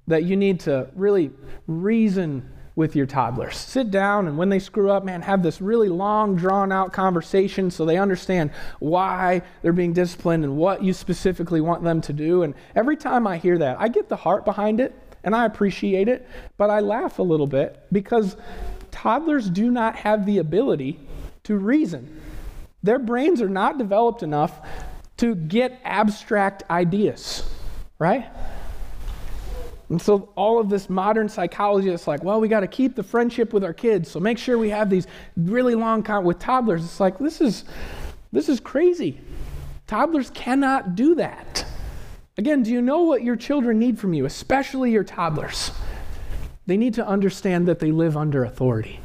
that 0.06 0.26
you 0.26 0.38
need 0.38 0.60
to 0.62 0.88
really 0.96 1.32
reason 1.66 2.48
with 2.76 2.96
your 2.96 3.08
toddlers. 3.08 3.58
Sit 3.58 3.90
down 3.90 4.28
and 4.28 4.38
when 4.38 4.50
they 4.50 4.60
screw 4.60 4.92
up, 4.92 5.04
man, 5.04 5.24
have 5.24 5.42
this 5.42 5.60
really 5.60 5.90
long, 5.90 6.36
drawn 6.36 6.72
out 6.72 6.94
conversation 6.94 7.72
so 7.72 7.84
they 7.84 7.98
understand 7.98 8.52
why 8.78 9.42
they're 9.64 9.74
being 9.74 9.94
disciplined 9.94 10.44
and 10.44 10.56
what 10.56 10.84
you 10.84 10.94
specifically 10.94 11.62
want 11.62 11.82
them 11.82 12.00
to 12.00 12.14
do. 12.14 12.44
And 12.44 12.54
every 12.76 12.96
time 12.96 13.26
I 13.26 13.38
hear 13.38 13.58
that, 13.58 13.78
I 13.80 13.88
get 13.88 14.08
the 14.08 14.16
heart 14.16 14.46
behind 14.46 14.80
it 14.80 14.94
and 15.24 15.36
I 15.36 15.46
appreciate 15.46 16.08
it, 16.08 16.30
but 16.58 16.70
I 16.70 16.80
laugh 16.80 17.18
a 17.18 17.24
little 17.24 17.48
bit 17.48 17.88
because 17.92 18.38
toddlers 18.92 19.50
do 19.50 19.72
not 19.72 19.96
have 19.96 20.28
the 20.28 20.38
ability 20.38 21.00
to 21.48 21.58
reason. 21.58 22.22
Their 22.84 23.00
brains 23.00 23.42
are 23.42 23.50
not 23.50 23.78
developed 23.78 24.22
enough 24.22 24.60
to 25.16 25.34
get 25.34 25.80
abstract 25.86 26.64
ideas, 26.70 27.50
right? 28.00 28.30
And 29.90 30.02
so 30.02 30.30
all 30.36 30.60
of 30.60 30.70
this 30.70 30.90
modern 30.90 31.30
psychology 31.30 31.90
is 31.90 32.06
like, 32.06 32.22
well, 32.22 32.42
we 32.42 32.50
got 32.50 32.60
to 32.60 32.68
keep 32.68 32.96
the 32.96 33.04
friendship 33.04 33.54
with 33.54 33.64
our 33.64 33.74
kids. 33.74 34.12
So 34.12 34.20
make 34.20 34.38
sure 34.38 34.58
we 34.58 34.70
have 34.72 34.90
these 34.90 35.08
really 35.38 35.74
long 35.74 36.04
con- 36.04 36.26
with 36.26 36.38
toddlers. 36.38 36.84
It's 36.84 37.00
like 37.00 37.18
this 37.18 37.40
is 37.40 37.64
this 38.34 38.50
is 38.50 38.60
crazy. 38.60 39.22
Toddlers 39.88 40.30
cannot 40.32 40.96
do 40.96 41.16
that. 41.16 41.66
Again, 42.38 42.62
do 42.62 42.72
you 42.72 42.82
know 42.82 43.04
what 43.04 43.24
your 43.24 43.38
children 43.38 43.80
need 43.80 43.98
from 43.98 44.14
you, 44.14 44.26
especially 44.26 44.92
your 44.92 45.06
toddlers? 45.06 45.72
They 46.66 46.76
need 46.76 46.96
to 46.96 47.08
understand 47.08 47.70
that 47.70 47.80
they 47.80 47.94
live 47.94 48.18
under 48.18 48.44
authority. 48.44 49.00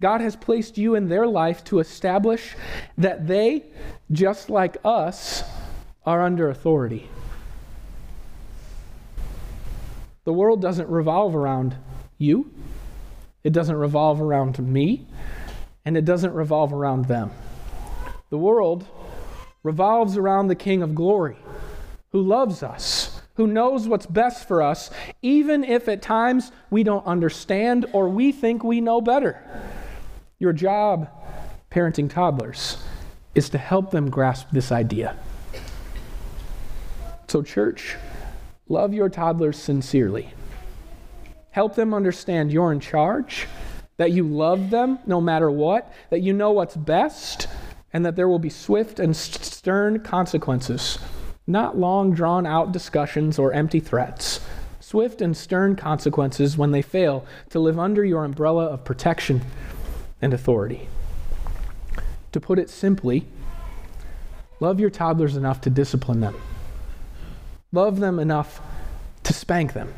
God 0.00 0.20
has 0.20 0.36
placed 0.36 0.76
you 0.76 0.94
in 0.94 1.08
their 1.08 1.26
life 1.26 1.64
to 1.64 1.78
establish 1.78 2.54
that 2.98 3.26
they, 3.26 3.64
just 4.12 4.50
like 4.50 4.76
us, 4.84 5.42
are 6.04 6.22
under 6.22 6.50
authority. 6.50 7.08
The 10.24 10.32
world 10.32 10.60
doesn't 10.60 10.88
revolve 10.88 11.34
around 11.34 11.76
you, 12.18 12.52
it 13.42 13.52
doesn't 13.52 13.76
revolve 13.76 14.20
around 14.20 14.58
me, 14.58 15.06
and 15.84 15.96
it 15.96 16.04
doesn't 16.04 16.34
revolve 16.34 16.72
around 16.72 17.06
them. 17.06 17.30
The 18.28 18.38
world 18.38 18.86
revolves 19.62 20.16
around 20.16 20.48
the 20.48 20.54
King 20.54 20.82
of 20.82 20.94
glory 20.94 21.36
who 22.10 22.22
loves 22.22 22.62
us, 22.62 23.20
who 23.34 23.46
knows 23.46 23.86
what's 23.88 24.06
best 24.06 24.48
for 24.48 24.62
us, 24.62 24.90
even 25.22 25.64
if 25.64 25.88
at 25.88 26.02
times 26.02 26.50
we 26.70 26.82
don't 26.82 27.06
understand 27.06 27.86
or 27.92 28.08
we 28.08 28.32
think 28.32 28.64
we 28.64 28.80
know 28.80 29.00
better. 29.00 29.42
Your 30.38 30.52
job, 30.52 31.08
parenting 31.70 32.10
toddlers, 32.10 32.78
is 33.34 33.48
to 33.50 33.58
help 33.58 33.90
them 33.90 34.10
grasp 34.10 34.48
this 34.52 34.72
idea. 34.72 35.16
So, 37.28 37.42
church, 37.42 37.96
Love 38.68 38.92
your 38.92 39.08
toddlers 39.08 39.56
sincerely. 39.56 40.28
Help 41.50 41.76
them 41.76 41.94
understand 41.94 42.52
you're 42.52 42.72
in 42.72 42.80
charge, 42.80 43.46
that 43.96 44.10
you 44.10 44.24
love 44.24 44.70
them 44.70 44.98
no 45.06 45.20
matter 45.20 45.48
what, 45.50 45.92
that 46.10 46.20
you 46.20 46.32
know 46.32 46.50
what's 46.50 46.74
best, 46.74 47.46
and 47.92 48.04
that 48.04 48.16
there 48.16 48.28
will 48.28 48.40
be 48.40 48.50
swift 48.50 48.98
and 48.98 49.16
stern 49.16 50.00
consequences, 50.00 50.98
not 51.46 51.78
long 51.78 52.12
drawn 52.12 52.44
out 52.44 52.72
discussions 52.72 53.38
or 53.38 53.52
empty 53.52 53.78
threats. 53.78 54.40
Swift 54.80 55.22
and 55.22 55.36
stern 55.36 55.76
consequences 55.76 56.58
when 56.58 56.72
they 56.72 56.82
fail 56.82 57.24
to 57.50 57.60
live 57.60 57.78
under 57.78 58.04
your 58.04 58.24
umbrella 58.24 58.66
of 58.66 58.84
protection 58.84 59.40
and 60.20 60.32
authority. 60.32 60.88
To 62.32 62.40
put 62.40 62.58
it 62.58 62.70
simply, 62.70 63.26
love 64.60 64.80
your 64.80 64.90
toddlers 64.90 65.36
enough 65.36 65.60
to 65.62 65.70
discipline 65.70 66.20
them. 66.20 66.34
Love 67.72 68.00
them 68.00 68.18
enough 68.18 68.60
to 69.24 69.32
spank 69.32 69.72
them. 69.72 69.92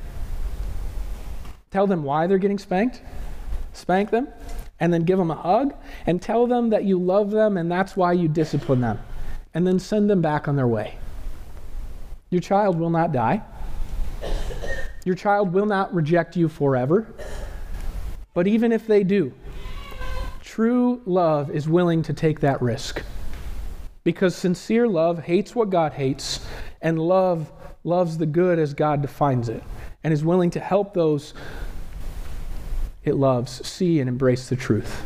Tell 1.70 1.86
them 1.86 2.02
why 2.02 2.26
they're 2.26 2.38
getting 2.38 2.58
spanked, 2.58 3.02
spank 3.72 4.10
them, 4.10 4.28
and 4.80 4.92
then 4.92 5.04
give 5.04 5.18
them 5.18 5.30
a 5.30 5.34
hug, 5.34 5.74
and 6.06 6.22
tell 6.22 6.46
them 6.46 6.70
that 6.70 6.84
you 6.84 6.98
love 6.98 7.30
them 7.30 7.56
and 7.56 7.70
that's 7.70 7.96
why 7.96 8.12
you 8.12 8.28
discipline 8.28 8.80
them, 8.80 8.98
and 9.54 9.66
then 9.66 9.78
send 9.78 10.08
them 10.08 10.22
back 10.22 10.48
on 10.48 10.56
their 10.56 10.66
way. 10.66 10.96
Your 12.30 12.40
child 12.40 12.78
will 12.78 12.90
not 12.90 13.12
die. 13.12 13.42
Your 15.04 15.14
child 15.14 15.52
will 15.52 15.66
not 15.66 15.94
reject 15.94 16.36
you 16.36 16.48
forever. 16.48 17.06
But 18.34 18.46
even 18.46 18.72
if 18.72 18.86
they 18.86 19.02
do, 19.04 19.32
true 20.58 21.00
love 21.06 21.52
is 21.52 21.68
willing 21.68 22.02
to 22.02 22.12
take 22.12 22.40
that 22.40 22.60
risk. 22.60 23.04
Because 24.02 24.34
sincere 24.34 24.88
love 24.88 25.20
hates 25.22 25.54
what 25.54 25.70
God 25.70 25.92
hates, 25.92 26.44
and 26.82 26.98
love 26.98 27.52
loves 27.84 28.18
the 28.18 28.26
good 28.26 28.58
as 28.58 28.74
God 28.74 29.00
defines 29.00 29.48
it 29.48 29.62
and 30.02 30.12
is 30.12 30.24
willing 30.24 30.50
to 30.50 30.58
help 30.58 30.94
those 30.94 31.32
it 33.04 33.14
loves 33.14 33.64
see 33.64 34.00
and 34.00 34.08
embrace 34.08 34.48
the 34.48 34.56
truth. 34.56 35.04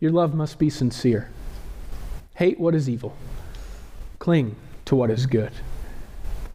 Your 0.00 0.10
love 0.10 0.34
must 0.34 0.58
be 0.58 0.68
sincere. 0.68 1.30
Hate 2.34 2.60
what 2.60 2.74
is 2.74 2.90
evil, 2.90 3.16
cling 4.18 4.54
to 4.84 4.94
what 4.94 5.10
is 5.10 5.24
good. 5.24 5.52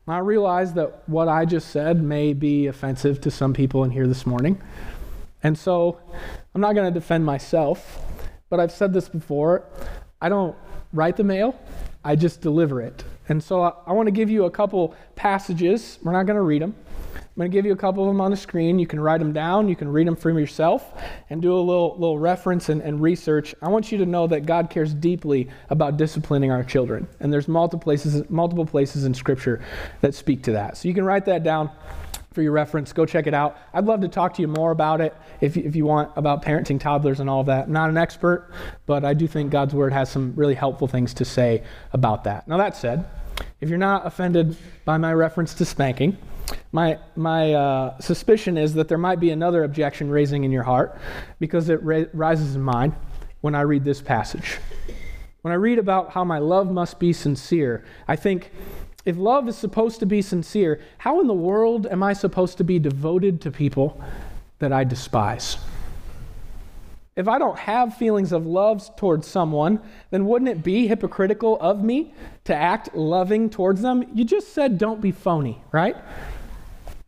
I 0.08 0.20
realize 0.20 0.74
that 0.74 1.02
what 1.10 1.28
I 1.28 1.46
just 1.46 1.72
said 1.72 2.00
may 2.04 2.34
be 2.34 2.68
offensive 2.68 3.20
to 3.22 3.32
some 3.32 3.56
people 3.56 3.84
in 3.84 3.90
here 3.90 4.06
this 4.06 4.28
morning. 4.28 4.62
And 5.42 5.58
so 5.58 6.00
I'm 6.54 6.62
not 6.62 6.76
going 6.76 6.92
to 6.92 7.00
defend 7.00 7.26
myself, 7.26 8.04
but 8.50 8.60
I've 8.60 8.72
said 8.72 8.94
this 8.94 9.08
before. 9.08 9.64
I 10.22 10.28
don't 10.28 10.56
write 10.92 11.16
the 11.16 11.24
mail, 11.24 11.58
I 12.04 12.16
just 12.16 12.42
deliver 12.42 12.82
it. 12.82 13.04
And 13.30 13.42
so 13.42 13.62
I, 13.62 13.72
I 13.88 13.94
want 13.94 14.08
to 14.08 14.12
give 14.12 14.30
you 14.30 14.44
a 14.46 14.52
couple 14.52 14.94
passages. 15.16 15.98
We're 16.04 16.12
not 16.12 16.26
going 16.26 16.36
to 16.36 16.42
read 16.42 16.62
them. 16.62 16.76
I'm 17.16 17.22
going 17.38 17.50
to 17.50 17.58
give 17.58 17.66
you 17.66 17.72
a 17.72 17.78
couple 17.78 18.04
of 18.04 18.10
them 18.10 18.20
on 18.20 18.30
the 18.30 18.38
screen. 18.38 18.78
You 18.78 18.88
can 18.88 19.00
write 19.00 19.20
them 19.20 19.32
down. 19.32 19.70
You 19.70 19.76
can 19.78 19.88
read 19.90 20.06
them 20.06 20.18
for 20.18 20.38
yourself 20.38 20.94
and 21.30 21.42
do 21.42 21.54
a 21.54 21.62
little, 21.62 21.94
little 21.94 22.20
reference 22.20 22.68
and, 22.68 22.82
and 22.82 23.02
research. 23.02 23.56
I 23.62 23.70
want 23.70 23.90
you 23.90 23.98
to 24.00 24.06
know 24.06 24.28
that 24.28 24.46
God 24.46 24.70
cares 24.70 24.94
deeply 24.94 25.48
about 25.70 25.96
disciplining 25.96 26.52
our 26.52 26.64
children. 26.64 27.08
And 27.22 27.32
there's 27.32 27.48
multiple 27.48 27.80
places, 27.80 28.30
multiple 28.30 28.66
places 28.66 29.06
in 29.06 29.14
Scripture 29.14 29.62
that 30.02 30.14
speak 30.14 30.44
to 30.44 30.52
that. 30.52 30.76
So 30.76 30.90
you 30.90 30.94
can 30.94 31.06
write 31.06 31.24
that 31.26 31.44
down 31.44 31.72
for 32.34 32.42
your 32.42 32.54
reference. 32.54 32.94
Go 32.94 33.06
check 33.06 33.28
it 33.28 33.34
out. 33.34 33.58
I'd 33.74 33.84
love 33.84 34.00
to 34.02 34.08
talk 34.08 34.34
to 34.36 34.42
you 34.42 34.48
more 34.48 34.72
about 34.72 35.02
it 35.02 35.14
if, 35.42 35.58
if 35.58 35.76
you 35.76 35.86
want 35.86 36.12
about 36.16 36.42
parenting 36.42 36.80
toddlers 36.80 37.20
and 37.20 37.30
all 37.30 37.42
of 37.42 37.48
that. 37.48 37.66
I'm 37.66 37.74
not 37.74 37.90
an 37.90 37.98
expert, 37.98 38.50
but 38.86 39.04
I 39.04 39.14
do 39.14 39.28
think 39.28 39.52
God's 39.52 39.74
Word 39.74 39.92
has 39.92 40.10
some 40.10 40.34
really 40.38 40.54
helpful 40.54 40.88
things 40.88 41.14
to 41.16 41.26
say 41.26 41.62
about 41.92 42.24
that. 42.24 42.48
Now, 42.48 42.56
that 42.56 42.78
said, 42.78 43.06
if 43.60 43.68
you're 43.68 43.78
not 43.78 44.08
offended 44.08 44.56
by 44.86 44.98
my 44.98 45.14
reference 45.14 45.54
to 45.56 45.66
spanking, 45.66 46.18
my, 46.72 47.00
my 47.18 47.54
uh, 47.54 48.00
suspicion 48.00 48.58
is 48.58 48.76
that 48.76 48.88
there 48.88 48.98
might 48.98 49.20
be 49.20 49.32
another 49.32 49.66
objection 49.66 50.10
raising 50.10 50.46
in 50.46 50.52
your 50.52 50.64
heart 50.64 50.98
because 51.42 51.68
it 51.68 51.84
ra- 51.84 52.06
rises 52.14 52.56
in 52.56 52.62
mine 52.62 52.96
when 53.42 53.56
I 53.56 53.62
read 53.62 53.84
this 53.84 54.02
passage. 54.02 54.58
When 55.42 55.52
I 55.52 55.56
read 55.56 55.80
about 55.80 56.12
how 56.12 56.24
my 56.24 56.38
love 56.38 56.72
must 56.72 56.98
be 56.98 57.12
sincere, 57.12 57.84
I 58.08 58.16
think 58.16 58.52
if 59.06 59.18
love 59.18 59.48
is 59.48 59.58
supposed 59.58 60.00
to 60.00 60.06
be 60.06 60.22
sincere, 60.22 60.80
how 61.00 61.20
in 61.20 61.28
the 61.28 61.34
world 61.34 61.88
am 61.88 62.04
I 62.04 62.14
supposed 62.14 62.58
to 62.58 62.64
be 62.64 62.80
devoted 62.80 63.42
to 63.42 63.52
people 63.52 64.00
that 64.60 64.72
I 64.72 64.84
despise? 64.84 65.58
If 67.16 67.28
I 67.28 67.40
don't 67.40 67.60
have 67.60 67.98
feelings 67.98 68.32
of 68.32 68.46
love 68.46 68.96
towards 68.96 69.28
someone, 69.28 69.82
then 70.12 70.26
wouldn't 70.26 70.50
it 70.50 70.64
be 70.64 70.88
hypocritical 70.88 71.58
of 71.60 71.84
me 71.84 72.14
to 72.46 72.56
act 72.56 72.96
loving 72.96 73.50
towards 73.50 73.82
them? 73.82 74.06
You 74.14 74.24
just 74.24 74.54
said 74.54 74.78
don't 74.78 75.02
be 75.02 75.12
phony, 75.12 75.62
right? 75.72 75.96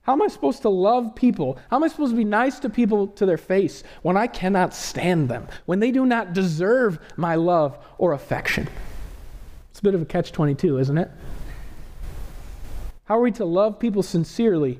How 0.02 0.12
am 0.12 0.22
I 0.22 0.28
supposed 0.28 0.62
to 0.64 0.70
love 0.70 1.16
people? 1.16 1.58
How 1.70 1.78
am 1.78 1.84
I 1.86 1.88
supposed 1.88 2.12
to 2.12 2.18
be 2.18 2.26
nice 2.26 2.60
to 2.60 2.70
people 2.70 3.08
to 3.08 3.26
their 3.26 3.38
face 3.38 3.86
when 4.02 4.18
I 4.18 4.28
cannot 4.28 4.74
stand 4.74 5.30
them, 5.30 5.48
when 5.66 5.80
they 5.80 5.92
do 5.92 6.06
not 6.06 6.34
deserve 6.34 7.00
my 7.16 7.36
love 7.36 7.78
or 7.98 8.12
affection? 8.12 8.68
It's 9.72 9.80
a 9.80 9.84
bit 9.84 9.96
of 9.96 10.02
a 10.02 10.06
catch 10.06 10.34
22, 10.34 10.80
isn't 10.80 10.98
it? 10.98 11.10
How 13.06 13.18
are 13.18 13.22
we 13.22 13.32
to 13.34 13.46
love 13.46 13.80
people 13.80 14.02
sincerely 14.02 14.80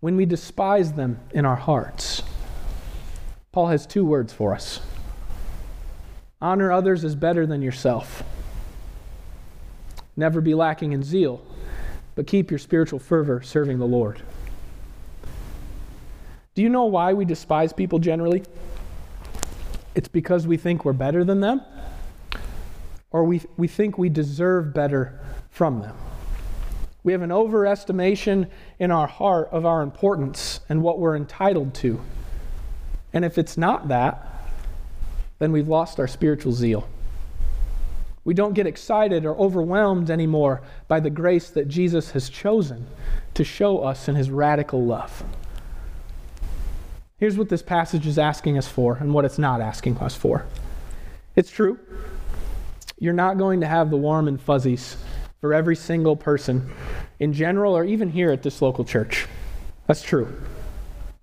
when 0.00 0.16
we 0.16 0.24
despise 0.24 0.92
them 0.92 1.18
in 1.32 1.44
our 1.44 1.56
hearts? 1.56 2.22
Paul 3.50 3.68
has 3.68 3.86
two 3.86 4.04
words 4.04 4.32
for 4.32 4.54
us 4.54 4.80
honor 6.40 6.70
others 6.70 7.02
is 7.02 7.14
better 7.14 7.46
than 7.46 7.62
yourself. 7.62 8.22
Never 10.16 10.40
be 10.40 10.54
lacking 10.54 10.92
in 10.92 11.02
zeal, 11.02 11.44
but 12.14 12.26
keep 12.26 12.50
your 12.50 12.58
spiritual 12.58 12.98
fervor 12.98 13.42
serving 13.42 13.78
the 13.78 13.86
Lord. 13.86 14.20
Do 16.54 16.62
you 16.62 16.68
know 16.68 16.84
why 16.84 17.14
we 17.14 17.24
despise 17.24 17.72
people 17.72 17.98
generally? 17.98 18.44
It's 19.94 20.08
because 20.08 20.46
we 20.46 20.56
think 20.56 20.84
we're 20.84 20.92
better 20.92 21.24
than 21.24 21.40
them, 21.40 21.62
or 23.10 23.24
we, 23.24 23.42
we 23.56 23.66
think 23.66 23.98
we 23.98 24.08
deserve 24.08 24.72
better 24.72 25.18
from 25.50 25.80
them. 25.80 25.96
We 27.06 27.12
have 27.12 27.22
an 27.22 27.30
overestimation 27.30 28.48
in 28.80 28.90
our 28.90 29.06
heart 29.06 29.50
of 29.52 29.64
our 29.64 29.82
importance 29.82 30.58
and 30.68 30.82
what 30.82 30.98
we're 30.98 31.14
entitled 31.14 31.72
to. 31.74 32.00
And 33.12 33.24
if 33.24 33.38
it's 33.38 33.56
not 33.56 33.86
that, 33.86 34.26
then 35.38 35.52
we've 35.52 35.68
lost 35.68 36.00
our 36.00 36.08
spiritual 36.08 36.50
zeal. 36.50 36.88
We 38.24 38.34
don't 38.34 38.54
get 38.54 38.66
excited 38.66 39.24
or 39.24 39.36
overwhelmed 39.36 40.10
anymore 40.10 40.62
by 40.88 40.98
the 40.98 41.08
grace 41.08 41.48
that 41.50 41.68
Jesus 41.68 42.10
has 42.10 42.28
chosen 42.28 42.88
to 43.34 43.44
show 43.44 43.84
us 43.84 44.08
in 44.08 44.16
his 44.16 44.28
radical 44.28 44.84
love. 44.84 45.22
Here's 47.18 47.38
what 47.38 47.48
this 47.48 47.62
passage 47.62 48.08
is 48.08 48.18
asking 48.18 48.58
us 48.58 48.66
for 48.66 48.96
and 48.96 49.14
what 49.14 49.24
it's 49.24 49.38
not 49.38 49.60
asking 49.60 49.98
us 49.98 50.16
for. 50.16 50.44
It's 51.36 51.52
true. 51.52 51.78
You're 52.98 53.12
not 53.12 53.38
going 53.38 53.60
to 53.60 53.68
have 53.68 53.90
the 53.90 53.96
warm 53.96 54.26
and 54.26 54.40
fuzzies 54.40 54.96
for 55.40 55.54
every 55.54 55.76
single 55.76 56.16
person 56.16 56.70
in 57.18 57.32
general 57.32 57.76
or 57.76 57.84
even 57.84 58.10
here 58.10 58.30
at 58.30 58.42
this 58.42 58.62
local 58.62 58.84
church. 58.84 59.26
That's 59.86 60.02
true. 60.02 60.40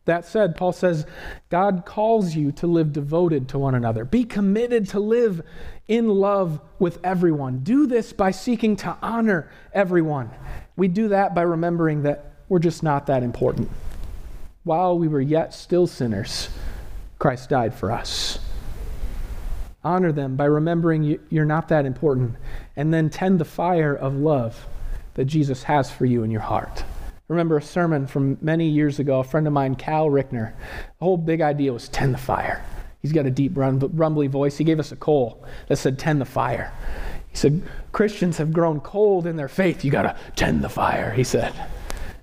That 0.05 0.25
said, 0.25 0.57
Paul 0.57 0.73
says, 0.73 1.05
God 1.49 1.83
calls 1.85 2.35
you 2.35 2.51
to 2.53 2.67
live 2.67 2.91
devoted 2.91 3.47
to 3.49 3.59
one 3.59 3.75
another. 3.75 4.03
Be 4.03 4.25
committed 4.25 4.89
to 4.89 4.99
live 4.99 5.41
in 5.87 6.09
love 6.09 6.59
with 6.77 6.99
everyone. 7.03 7.59
Do 7.59 7.87
this 7.87 8.11
by 8.11 8.31
seeking 8.31 8.75
to 8.77 8.97
honor 9.01 9.49
everyone. 9.73 10.29
We 10.75 10.89
do 10.89 11.07
that 11.09 11.33
by 11.33 11.43
remembering 11.43 12.03
that 12.03 12.33
we're 12.49 12.59
just 12.59 12.83
not 12.83 13.07
that 13.07 13.23
important 13.23 13.69
while 14.63 14.97
we 14.97 15.07
were 15.07 15.21
yet 15.21 15.53
still 15.53 15.87
sinners, 15.87 16.49
Christ 17.19 17.49
died 17.49 17.73
for 17.73 17.91
us. 17.91 18.39
Honor 19.83 20.11
them 20.11 20.35
by 20.37 20.45
remembering 20.45 21.19
you're 21.29 21.45
not 21.45 21.67
that 21.67 21.85
important, 21.85 22.35
and 22.75 22.93
then 22.93 23.09
tend 23.09 23.39
the 23.39 23.45
fire 23.45 23.95
of 23.95 24.15
love 24.15 24.65
that 25.13 25.25
Jesus 25.25 25.63
has 25.63 25.91
for 25.91 26.05
you 26.05 26.23
in 26.23 26.31
your 26.31 26.41
heart. 26.41 26.83
remember 27.27 27.57
a 27.57 27.61
sermon 27.61 28.07
from 28.07 28.37
many 28.41 28.67
years 28.67 28.99
ago, 28.99 29.19
a 29.19 29.23
friend 29.23 29.47
of 29.47 29.53
mine, 29.53 29.75
Cal 29.75 30.07
Rickner. 30.07 30.53
The 30.99 31.05
whole 31.05 31.17
big 31.17 31.41
idea 31.41 31.73
was 31.73 31.89
tend 31.89 32.13
the 32.13 32.19
fire. 32.19 32.63
He's 33.01 33.11
got 33.11 33.25
a 33.25 33.31
deep, 33.31 33.51
rumbly 33.55 34.27
voice. 34.27 34.57
He 34.57 34.63
gave 34.63 34.79
us 34.79 34.91
a 34.91 34.95
coal 34.95 35.43
that 35.67 35.77
said, 35.77 35.99
tend 35.99 36.21
the 36.21 36.25
fire. 36.25 36.71
He 37.29 37.35
said, 37.35 37.61
Christians 37.91 38.37
have 38.37 38.53
grown 38.53 38.79
cold 38.79 39.27
in 39.27 39.35
their 39.35 39.47
faith. 39.47 39.83
You 39.83 39.91
got 39.91 40.03
to 40.03 40.15
tend 40.35 40.63
the 40.63 40.69
fire, 40.69 41.11
he 41.11 41.23
said. 41.23 41.53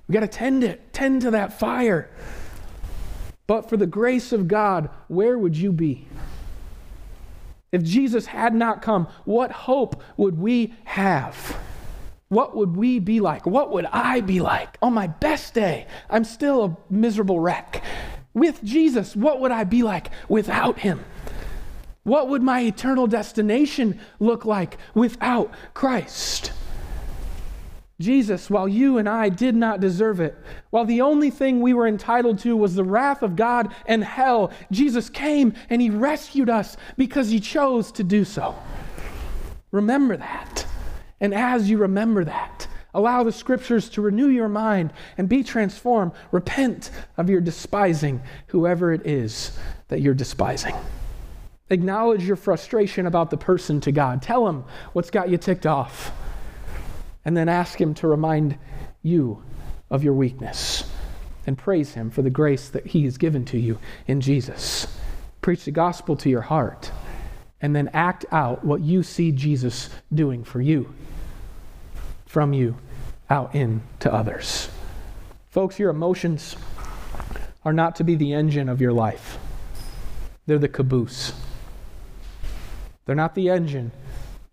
We 0.09 0.13
got 0.13 0.21
to 0.21 0.29
tend 0.29 0.65
it, 0.65 0.93
tend 0.93 1.23
to 1.23 1.33
that 1.33 1.59
fire. 1.59 2.09
But 3.47 3.69
for 3.69 3.77
the 3.77 3.87
grace 3.87 4.33
of 4.33 4.49
God, 4.49 4.89
where 5.09 5.37
would 5.37 5.57
you 5.57 5.73
be? 5.73 6.07
If 7.73 7.83
Jesus 7.83 8.27
had 8.27 8.55
not 8.55 8.83
come, 8.83 9.07
what 9.25 9.53
hope 9.53 10.03
would 10.17 10.39
we 10.39 10.75
have? 10.85 11.57
What 12.29 12.57
would 12.57 12.77
we 12.77 12.99
be 12.99 13.21
like? 13.21 13.47
What 13.47 13.73
would 13.73 13.87
I 13.87 14.21
be 14.21 14.41
like? 14.41 14.77
On 14.83 14.93
my 14.93 15.07
best 15.09 15.55
day, 15.55 15.87
I'm 16.09 16.25
still 16.25 16.65
a 16.65 16.77
miserable 16.93 17.41
wreck. 17.41 17.83
With 18.35 18.63
Jesus, 18.63 19.17
what 19.17 19.41
would 19.41 19.51
I 19.51 19.65
be 19.65 19.83
like 19.83 20.11
without 20.29 20.81
him? 20.81 21.05
What 22.03 22.29
would 22.29 22.43
my 22.43 22.61
eternal 22.61 23.07
destination 23.07 24.01
look 24.19 24.45
like 24.45 24.79
without 24.95 25.53
Christ? 25.75 26.53
Jesus, 28.01 28.49
while 28.49 28.67
you 28.67 28.97
and 28.97 29.07
I 29.07 29.29
did 29.29 29.55
not 29.55 29.79
deserve 29.79 30.21
it, 30.21 30.35
while 30.71 30.87
the 30.87 31.03
only 31.03 31.29
thing 31.29 31.61
we 31.61 31.75
were 31.75 31.87
entitled 31.87 32.39
to 32.41 32.57
was 32.57 32.75
the 32.75 32.83
wrath 32.83 33.23
of 33.23 33.37
God 33.37 33.75
and 33.85 34.03
hell, 34.03 34.53
Jesus 34.73 35.11
came 35.11 35.53
and 35.69 35.83
he 35.83 35.91
rescued 35.91 36.49
us 36.49 36.79
because 36.97 37.29
he 37.29 37.39
chose 37.39 37.93
to 37.93 38.03
do 38.03 38.25
so. 38.25 38.57
Remember 39.71 40.17
that. 40.17 40.67
And 41.21 41.35
as 41.35 41.69
you 41.69 41.77
remember 41.77 42.25
that, 42.25 42.67
allow 42.95 43.23
the 43.23 43.33
scriptures 43.33 43.91
to 43.91 44.01
renew 44.01 44.29
your 44.29 44.49
mind 44.49 44.95
and 45.19 45.29
be 45.29 45.45
transformed. 45.45 46.13
Repent 46.33 46.91
of 47.19 47.29
your 47.29 47.43
despising 47.43 48.23
whoever 48.47 48.95
it 48.95 49.07
is 49.07 49.59
that 49.89 50.01
you're 50.01 50.15
despising. 50.15 50.75
Acknowledge 51.69 52.25
your 52.25 52.37
frustration 52.37 53.07
about 53.07 53.29
the 53.29 53.37
person 53.37 53.79
to 53.83 53.93
God. 53.93 54.23
Tell 54.23 54.49
him 54.49 54.65
what's 54.95 55.11
got 55.11 55.29
you 55.29 55.37
ticked 55.37 55.67
off 55.67 56.13
and 57.25 57.37
then 57.37 57.49
ask 57.49 57.81
Him 57.81 57.95
to 57.95 58.09
remind 58.09 58.59
you 59.03 59.43
of 59.91 60.05
your 60.05 60.15
weakness 60.15 60.85
and 61.47 61.57
praise 61.57 61.95
Him 61.95 62.11
for 62.11 62.23
the 62.23 62.31
grace 62.31 62.69
that 62.69 62.87
He 62.87 63.05
has 63.05 63.19
given 63.19 63.45
to 63.47 63.59
you 63.59 63.79
in 64.07 64.21
Jesus. 64.21 64.87
Preach 65.41 65.65
the 65.65 65.71
gospel 65.71 66.17
to 66.17 66.31
your 66.31 66.43
heart 66.43 66.91
and 67.61 67.75
then 67.75 67.91
act 67.93 68.25
out 68.31 68.65
what 68.65 68.81
you 68.81 69.03
see 69.03 69.33
Jesus 69.33 69.91
doing 70.13 70.45
for 70.45 70.61
you, 70.61 70.93
from 72.27 72.53
you 72.53 72.77
out 73.29 73.55
in 73.55 73.83
to 74.01 74.13
others. 74.13 74.71
Folks, 75.51 75.79
your 75.79 75.91
emotions 75.91 76.57
are 77.65 77.73
not 77.73 77.97
to 77.97 78.05
be 78.05 78.15
the 78.15 78.33
engine 78.33 78.69
of 78.69 78.81
your 78.81 78.93
life, 78.93 79.39
they're 80.47 80.59
the 80.59 80.69
caboose. 80.69 81.33
They're 83.07 83.17
not 83.17 83.35
the 83.35 83.49
engine, 83.49 83.91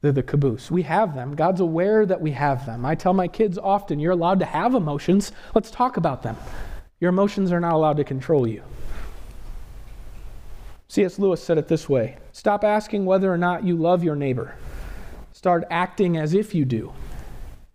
they're 0.02 0.12
the 0.12 0.24
caboose. 0.24 0.70
We 0.70 0.84
have 0.84 1.16
them. 1.16 1.36
God's 1.36 1.60
aware 1.60 2.06
that 2.06 2.22
we 2.22 2.32
have 2.32 2.66
them. 2.66 2.86
I 2.86 2.96
tell 2.96 3.14
my 3.14 3.28
kids 3.28 3.58
often, 3.58 4.00
you're 4.00 4.12
allowed 4.12 4.40
to 4.40 4.46
have 4.46 4.76
emotions. 4.76 5.32
Let's 5.56 5.72
talk 5.72 5.98
about 5.98 6.22
them. 6.22 6.38
Your 7.00 7.10
emotions 7.10 7.52
are 7.52 7.60
not 7.60 7.74
allowed 7.74 7.98
to 7.98 8.04
control 8.04 8.48
you. 8.48 8.64
C.S. 10.90 11.20
Lewis 11.20 11.44
said 11.44 11.58
it 11.58 11.68
this 11.68 11.90
way 11.90 12.18
Stop 12.32 12.64
asking 12.64 13.06
whether 13.06 13.32
or 13.32 13.38
not 13.38 13.64
you 13.64 13.76
love 13.76 14.04
your 14.04 14.16
neighbor. 14.16 14.56
Start 15.34 15.64
acting 15.70 16.18
as 16.18 16.34
if 16.34 16.56
you 16.56 16.66
do, 16.66 16.94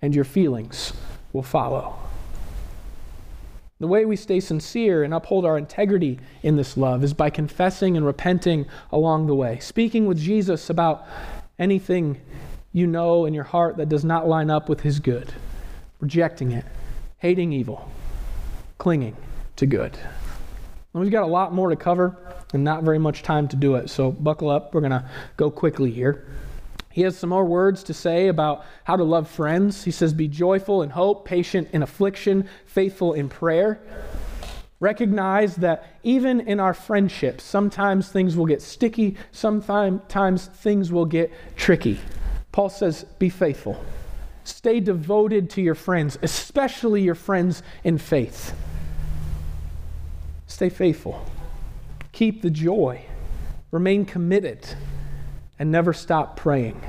and 0.00 0.14
your 0.14 0.24
feelings 0.24 0.92
will 1.32 1.42
follow. 1.42 1.98
The 3.78 3.86
way 3.88 4.04
we 4.04 4.14
stay 4.14 4.38
sincere 4.38 5.02
and 5.02 5.12
uphold 5.12 5.44
our 5.44 5.58
integrity 5.58 6.20
in 6.42 6.56
this 6.56 6.76
love 6.76 7.02
is 7.02 7.14
by 7.14 7.30
confessing 7.30 7.96
and 7.96 8.06
repenting 8.06 8.66
along 8.92 9.26
the 9.26 9.34
way, 9.34 9.58
speaking 9.58 10.06
with 10.06 10.18
Jesus 10.18 10.70
about 10.70 11.04
anything 11.62 12.20
you 12.72 12.86
know 12.86 13.24
in 13.24 13.32
your 13.32 13.44
heart 13.44 13.76
that 13.76 13.88
does 13.88 14.04
not 14.04 14.26
line 14.26 14.50
up 14.50 14.68
with 14.68 14.80
His 14.80 14.98
good, 14.98 15.32
rejecting 16.00 16.50
it, 16.50 16.64
hating 17.18 17.52
evil, 17.52 17.88
clinging 18.78 19.16
to 19.56 19.66
good. 19.66 19.96
we've 20.92 21.10
got 21.10 21.22
a 21.22 21.26
lot 21.26 21.54
more 21.54 21.70
to 21.70 21.76
cover 21.76 22.18
and 22.52 22.64
not 22.64 22.82
very 22.82 22.98
much 22.98 23.22
time 23.22 23.46
to 23.48 23.56
do 23.56 23.76
it, 23.76 23.88
so 23.88 24.10
buckle 24.10 24.50
up. 24.50 24.74
We're 24.74 24.80
going 24.80 24.90
to 24.90 25.08
go 25.36 25.50
quickly 25.50 25.90
here. 25.92 26.26
He 26.90 27.02
has 27.02 27.16
some 27.16 27.30
more 27.30 27.44
words 27.44 27.84
to 27.84 27.94
say 27.94 28.28
about 28.28 28.66
how 28.84 28.96
to 28.96 29.04
love 29.04 29.28
friends. 29.28 29.84
He 29.84 29.90
says, 29.92 30.12
Be 30.12 30.28
joyful 30.28 30.82
in 30.82 30.90
hope, 30.90 31.24
patient 31.24 31.68
in 31.72 31.82
affliction, 31.82 32.48
faithful 32.66 33.14
in 33.14 33.28
prayer. 33.28 33.80
Recognize 34.82 35.54
that 35.58 35.86
even 36.02 36.40
in 36.40 36.58
our 36.58 36.74
friendships, 36.74 37.44
sometimes 37.44 38.08
things 38.08 38.36
will 38.36 38.46
get 38.46 38.60
sticky, 38.60 39.16
sometimes 39.30 40.46
things 40.46 40.90
will 40.90 41.04
get 41.04 41.32
tricky. 41.54 42.00
Paul 42.50 42.68
says, 42.68 43.04
Be 43.20 43.28
faithful. 43.28 43.80
Stay 44.42 44.80
devoted 44.80 45.50
to 45.50 45.62
your 45.62 45.76
friends, 45.76 46.18
especially 46.20 47.00
your 47.00 47.14
friends 47.14 47.62
in 47.84 47.96
faith. 47.96 48.56
Stay 50.48 50.68
faithful. 50.68 51.24
Keep 52.10 52.42
the 52.42 52.50
joy. 52.50 53.04
Remain 53.70 54.04
committed. 54.04 54.66
And 55.60 55.70
never 55.70 55.92
stop 55.92 56.36
praying. 56.36 56.82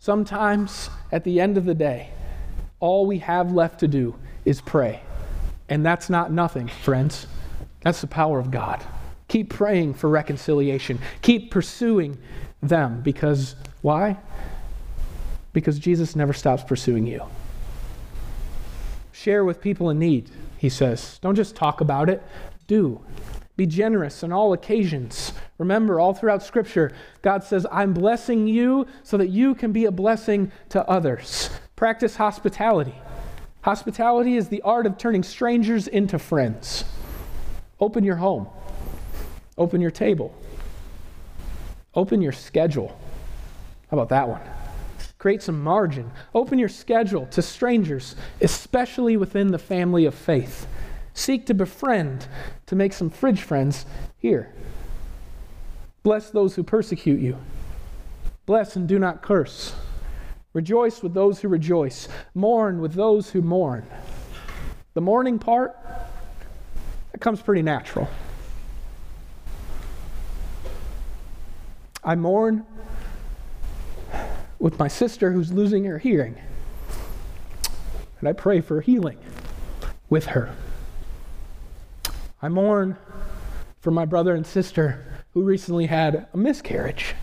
Sometimes 0.00 0.90
at 1.12 1.22
the 1.22 1.40
end 1.40 1.58
of 1.58 1.64
the 1.64 1.76
day, 1.76 2.10
all 2.80 3.06
we 3.06 3.20
have 3.20 3.52
left 3.52 3.78
to 3.80 3.86
do 3.86 4.16
is 4.44 4.60
pray. 4.60 5.00
And 5.68 5.84
that's 5.84 6.08
not 6.08 6.32
nothing, 6.32 6.68
friends. 6.68 7.26
That's 7.80 8.00
the 8.00 8.06
power 8.06 8.38
of 8.38 8.50
God. 8.50 8.84
Keep 9.28 9.50
praying 9.50 9.94
for 9.94 10.08
reconciliation. 10.08 10.98
Keep 11.22 11.50
pursuing 11.50 12.18
them 12.62 13.02
because 13.02 13.56
why? 13.82 14.16
Because 15.52 15.78
Jesus 15.78 16.14
never 16.14 16.32
stops 16.32 16.62
pursuing 16.62 17.06
you. 17.06 17.22
Share 19.12 19.44
with 19.44 19.60
people 19.60 19.90
in 19.90 19.98
need, 19.98 20.30
he 20.58 20.68
says. 20.68 21.18
Don't 21.20 21.34
just 21.34 21.56
talk 21.56 21.80
about 21.80 22.08
it, 22.08 22.22
do. 22.66 23.00
Be 23.56 23.66
generous 23.66 24.22
on 24.22 24.32
all 24.32 24.52
occasions. 24.52 25.32
Remember, 25.58 25.98
all 25.98 26.12
throughout 26.12 26.42
Scripture, 26.42 26.92
God 27.22 27.42
says, 27.42 27.66
I'm 27.72 27.94
blessing 27.94 28.46
you 28.46 28.86
so 29.02 29.16
that 29.16 29.28
you 29.28 29.54
can 29.54 29.72
be 29.72 29.86
a 29.86 29.90
blessing 29.90 30.52
to 30.68 30.86
others. 30.88 31.48
Practice 31.74 32.16
hospitality. 32.16 32.94
Hospitality 33.66 34.36
is 34.36 34.48
the 34.48 34.62
art 34.62 34.86
of 34.86 34.96
turning 34.96 35.24
strangers 35.24 35.88
into 35.88 36.20
friends. 36.20 36.84
Open 37.80 38.04
your 38.04 38.14
home, 38.14 38.46
open 39.58 39.80
your 39.80 39.90
table, 39.90 40.32
open 41.92 42.22
your 42.22 42.30
schedule. 42.30 42.96
How 43.90 43.96
about 43.96 44.10
that 44.10 44.28
one? 44.28 44.40
Create 45.18 45.42
some 45.42 45.60
margin. 45.60 46.12
Open 46.32 46.60
your 46.60 46.68
schedule 46.68 47.26
to 47.26 47.42
strangers, 47.42 48.14
especially 48.40 49.16
within 49.16 49.50
the 49.50 49.58
family 49.58 50.04
of 50.04 50.14
faith. 50.14 50.68
Seek 51.12 51.44
to 51.46 51.54
befriend, 51.54 52.28
to 52.66 52.76
make 52.76 52.92
some 52.92 53.10
fridge 53.10 53.42
friends 53.42 53.84
here. 54.16 54.54
Bless 56.04 56.30
those 56.30 56.54
who 56.54 56.62
persecute 56.62 57.18
you. 57.18 57.36
Bless 58.46 58.76
and 58.76 58.86
do 58.86 59.00
not 59.00 59.22
curse. 59.22 59.74
Rejoice 60.56 61.02
with 61.02 61.12
those 61.12 61.38
who 61.38 61.48
rejoice. 61.48 62.08
Mourn 62.34 62.80
with 62.80 62.94
those 62.94 63.28
who 63.28 63.42
mourn. 63.42 63.86
The 64.94 65.02
mourning 65.02 65.38
part, 65.38 65.76
that 67.12 67.20
comes 67.20 67.42
pretty 67.42 67.60
natural. 67.60 68.08
I 72.02 72.14
mourn 72.14 72.64
with 74.58 74.78
my 74.78 74.88
sister 74.88 75.30
who's 75.30 75.52
losing 75.52 75.84
her 75.84 75.98
hearing. 75.98 76.36
And 78.20 78.26
I 78.26 78.32
pray 78.32 78.62
for 78.62 78.80
healing 78.80 79.18
with 80.08 80.24
her. 80.24 80.54
I 82.40 82.48
mourn 82.48 82.96
for 83.82 83.90
my 83.90 84.06
brother 84.06 84.34
and 84.34 84.46
sister 84.46 85.04
who 85.34 85.42
recently 85.42 85.84
had 85.84 86.28
a 86.32 86.36
miscarriage. 86.38 87.14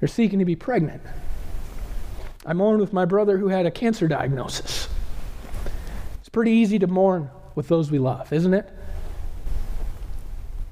They're 0.00 0.08
seeking 0.08 0.40
to 0.40 0.44
be 0.44 0.56
pregnant. 0.56 1.02
I 2.44 2.52
mourn 2.54 2.80
with 2.80 2.92
my 2.92 3.04
brother 3.04 3.38
who 3.38 3.48
had 3.48 3.66
a 3.66 3.70
cancer 3.70 4.08
diagnosis. 4.08 4.88
It's 6.18 6.28
pretty 6.28 6.50
easy 6.50 6.78
to 6.80 6.86
mourn 6.86 7.30
with 7.54 7.68
those 7.68 7.90
we 7.90 7.98
love, 7.98 8.32
isn't 8.32 8.54
it? 8.54 8.68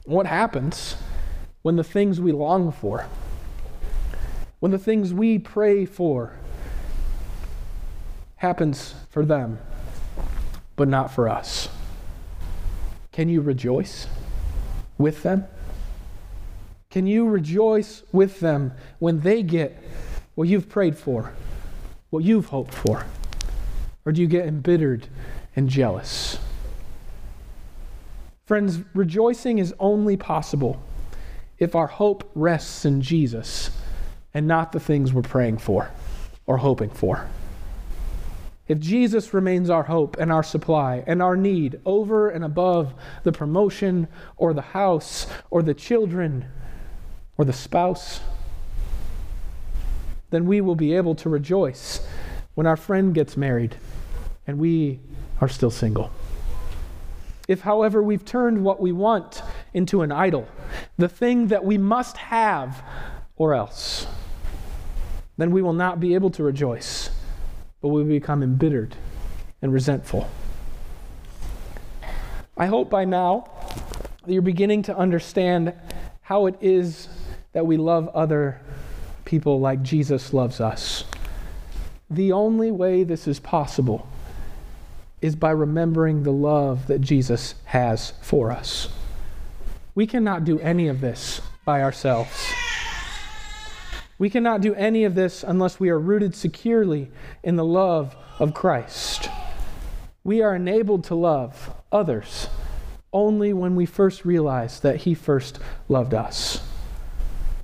What 0.04 0.26
happens 0.26 0.96
when 1.62 1.76
the 1.76 1.84
things 1.84 2.20
we 2.20 2.32
long 2.32 2.72
for, 2.72 3.06
when 4.58 4.72
the 4.72 4.78
things 4.78 5.14
we 5.14 5.38
pray 5.38 5.84
for 5.84 6.32
happens 8.36 8.94
for 9.10 9.24
them, 9.24 9.58
but 10.74 10.88
not 10.88 11.12
for 11.12 11.28
us? 11.28 11.68
Can 13.12 13.28
you 13.28 13.40
rejoice 13.40 14.08
with 14.98 15.22
them? 15.22 15.46
Can 16.90 17.06
you 17.06 17.28
rejoice 17.28 18.02
with 18.10 18.40
them 18.40 18.72
when 18.98 19.20
they 19.20 19.44
get 19.44 19.80
what 20.34 20.48
you've 20.48 20.68
prayed 20.68 20.96
for, 20.96 21.32
what 22.10 22.24
you've 22.24 22.46
hoped 22.46 22.74
for? 22.74 23.06
Or 24.04 24.12
do 24.12 24.20
you 24.20 24.28
get 24.28 24.46
embittered 24.46 25.06
and 25.56 25.68
jealous? 25.68 26.38
Friends, 28.46 28.80
rejoicing 28.94 29.58
is 29.58 29.74
only 29.78 30.16
possible 30.16 30.82
if 31.58 31.74
our 31.74 31.86
hope 31.86 32.28
rests 32.34 32.84
in 32.84 33.00
Jesus 33.00 33.70
and 34.34 34.46
not 34.46 34.72
the 34.72 34.80
things 34.80 35.12
we're 35.12 35.22
praying 35.22 35.58
for 35.58 35.90
or 36.46 36.56
hoping 36.56 36.90
for. 36.90 37.28
If 38.66 38.78
Jesus 38.78 39.34
remains 39.34 39.68
our 39.68 39.82
hope 39.82 40.16
and 40.18 40.32
our 40.32 40.42
supply 40.42 41.02
and 41.06 41.20
our 41.20 41.36
need 41.36 41.80
over 41.84 42.30
and 42.30 42.44
above 42.44 42.94
the 43.24 43.32
promotion 43.32 44.08
or 44.36 44.54
the 44.54 44.62
house 44.62 45.26
or 45.50 45.62
the 45.62 45.74
children 45.74 46.46
or 47.36 47.44
the 47.44 47.52
spouse, 47.52 48.20
then 50.30 50.46
we 50.46 50.60
will 50.60 50.74
be 50.74 50.94
able 50.94 51.14
to 51.16 51.28
rejoice 51.28 52.00
when 52.54 52.66
our 52.66 52.76
friend 52.76 53.14
gets 53.14 53.36
married 53.36 53.76
and 54.46 54.58
we 54.58 55.00
are 55.40 55.48
still 55.48 55.70
single. 55.70 56.10
If, 57.48 57.60
however, 57.62 58.02
we've 58.02 58.24
turned 58.24 58.62
what 58.62 58.80
we 58.80 58.92
want 58.92 59.42
into 59.74 60.02
an 60.02 60.12
idol, 60.12 60.46
the 60.96 61.08
thing 61.08 61.48
that 61.48 61.64
we 61.64 61.78
must 61.78 62.16
have 62.16 62.84
or 63.36 63.54
else, 63.54 64.06
then 65.36 65.50
we 65.50 65.62
will 65.62 65.72
not 65.72 65.98
be 65.98 66.14
able 66.14 66.30
to 66.30 66.42
rejoice 66.42 67.10
but 67.80 67.88
we 67.88 68.02
will 68.02 68.08
become 68.08 68.42
embittered 68.42 68.94
and 69.62 69.72
resentful. 69.72 70.28
I 72.56 72.66
hope 72.66 72.90
by 72.90 73.04
now 73.04 73.50
that 74.24 74.32
you're 74.32 74.42
beginning 74.42 74.82
to 74.82 74.96
understand 74.96 75.72
how 76.20 76.46
it 76.46 76.56
is 76.60 77.08
that 77.52 77.66
we 77.66 77.76
love 77.76 78.08
other 78.08 78.60
people 79.30 79.60
like 79.60 79.80
Jesus 79.80 80.34
loves 80.34 80.60
us. 80.60 81.04
The 82.10 82.32
only 82.32 82.72
way 82.72 83.04
this 83.04 83.28
is 83.28 83.38
possible 83.38 84.08
is 85.22 85.36
by 85.36 85.52
remembering 85.52 86.24
the 86.24 86.32
love 86.32 86.88
that 86.88 87.00
Jesus 87.00 87.54
has 87.66 88.12
for 88.22 88.50
us. 88.50 88.88
We 89.94 90.08
cannot 90.08 90.44
do 90.44 90.58
any 90.58 90.88
of 90.88 91.00
this 91.00 91.40
by 91.64 91.80
ourselves. 91.80 92.52
We 94.18 94.30
cannot 94.30 94.62
do 94.62 94.74
any 94.74 95.04
of 95.04 95.14
this 95.14 95.44
unless 95.44 95.78
we 95.78 95.90
are 95.90 95.98
rooted 96.00 96.34
securely 96.34 97.08
in 97.44 97.54
the 97.54 97.64
love 97.64 98.16
of 98.40 98.52
Christ. 98.52 99.30
We 100.24 100.42
are 100.42 100.56
enabled 100.56 101.04
to 101.04 101.14
love 101.14 101.72
others 101.92 102.48
only 103.12 103.52
when 103.52 103.76
we 103.76 103.86
first 103.86 104.24
realize 104.24 104.80
that 104.80 104.96
He 104.96 105.14
first 105.14 105.60
loved 105.88 106.14
us. 106.14 106.60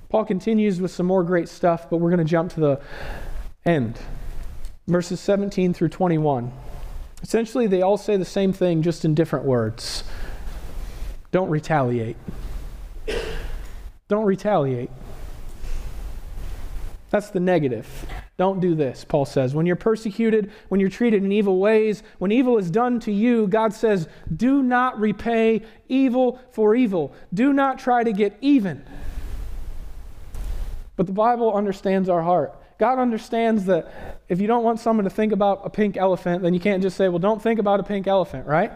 Paul 0.09 0.25
continues 0.25 0.79
with 0.79 0.91
some 0.91 1.05
more 1.05 1.23
great 1.23 1.49
stuff, 1.49 1.89
but 1.89 1.97
we're 1.97 2.09
going 2.09 2.19
to 2.19 2.25
jump 2.25 2.53
to 2.53 2.59
the 2.59 2.81
end. 3.65 3.99
Verses 4.87 5.19
17 5.19 5.73
through 5.73 5.89
21. 5.89 6.51
Essentially, 7.21 7.67
they 7.67 7.81
all 7.81 7.97
say 7.97 8.15
the 8.15 8.25
same 8.25 8.53
thing, 8.53 8.81
just 8.81 9.03
in 9.03 9.15
different 9.15 9.45
words. 9.45 10.03
Don't 11.31 11.49
retaliate. 11.49 12.15
Don't 14.07 14.25
retaliate. 14.25 14.89
That's 17.09 17.29
the 17.29 17.39
negative. 17.39 18.05
Don't 18.37 18.59
do 18.59 18.75
this, 18.75 19.03
Paul 19.03 19.25
says. 19.25 19.55
When 19.55 19.65
you're 19.65 19.75
persecuted, 19.75 20.51
when 20.69 20.79
you're 20.79 20.89
treated 20.89 21.23
in 21.23 21.31
evil 21.31 21.59
ways, 21.59 22.03
when 22.19 22.31
evil 22.31 22.57
is 22.57 22.69
done 22.69 22.99
to 23.01 23.11
you, 23.11 23.47
God 23.47 23.73
says, 23.73 24.07
do 24.35 24.61
not 24.61 24.99
repay 24.99 25.63
evil 25.89 26.39
for 26.51 26.75
evil. 26.75 27.13
Do 27.33 27.51
not 27.51 27.79
try 27.79 28.03
to 28.03 28.13
get 28.13 28.37
even. 28.41 28.85
But 30.97 31.05
the 31.05 31.13
Bible 31.13 31.53
understands 31.53 32.09
our 32.09 32.21
heart. 32.21 32.53
God 32.79 32.99
understands 32.99 33.65
that 33.65 34.19
if 34.29 34.39
you 34.39 34.45
don't 34.45 34.63
want 34.63 34.79
someone 34.79 35.03
to 35.05 35.09
think 35.09 35.31
about 35.31 35.61
a 35.63 35.69
pink 35.69 35.97
elephant, 35.97 36.43
then 36.43 36.53
you 36.53 36.59
can't 36.59 36.81
just 36.81 36.95
say, 36.95 37.09
well, 37.09 37.17
don't 37.17 37.41
think 37.41 37.59
about 37.59 37.79
a 37.79 37.83
pink 37.83 38.05
elephant, 38.05 38.45
right? 38.45 38.71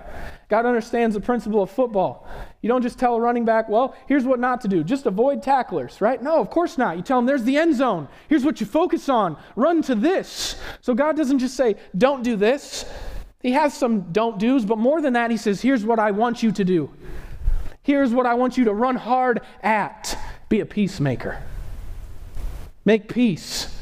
God 0.49 0.65
understands 0.65 1.13
the 1.13 1.21
principle 1.21 1.61
of 1.61 1.69
football. 1.69 2.27
You 2.61 2.69
don't 2.69 2.81
just 2.81 2.97
tell 2.97 3.15
a 3.15 3.21
running 3.21 3.45
back, 3.45 3.69
well, 3.69 3.95
here's 4.07 4.23
what 4.23 4.39
not 4.39 4.61
to 4.61 4.67
do. 4.67 4.83
Just 4.83 5.05
avoid 5.05 5.43
tacklers, 5.43 6.01
right? 6.01 6.21
No, 6.21 6.39
of 6.39 6.49
course 6.49 6.79
not. 6.79 6.97
You 6.97 7.03
tell 7.03 7.19
them, 7.19 7.27
there's 7.27 7.43
the 7.43 7.57
end 7.57 7.75
zone. 7.75 8.07
Here's 8.27 8.43
what 8.43 8.59
you 8.59 8.65
focus 8.65 9.07
on. 9.07 9.37
Run 9.55 9.83
to 9.83 9.93
this. 9.93 10.59
So 10.81 10.95
God 10.95 11.15
doesn't 11.15 11.39
just 11.39 11.55
say, 11.55 11.75
don't 11.95 12.23
do 12.23 12.35
this. 12.35 12.85
He 13.41 13.51
has 13.51 13.73
some 13.75 14.11
don't 14.11 14.39
do's, 14.39 14.65
but 14.65 14.79
more 14.79 15.01
than 15.01 15.13
that, 15.13 15.29
He 15.29 15.37
says, 15.37 15.61
here's 15.61 15.85
what 15.85 15.99
I 15.99 16.09
want 16.09 16.41
you 16.41 16.51
to 16.51 16.63
do. 16.63 16.91
Here's 17.83 18.11
what 18.11 18.25
I 18.25 18.33
want 18.33 18.57
you 18.57 18.65
to 18.65 18.73
run 18.73 18.95
hard 18.95 19.41
at. 19.61 20.17
Be 20.49 20.59
a 20.59 20.65
peacemaker. 20.65 21.41
Make 22.85 23.07
peace. 23.07 23.77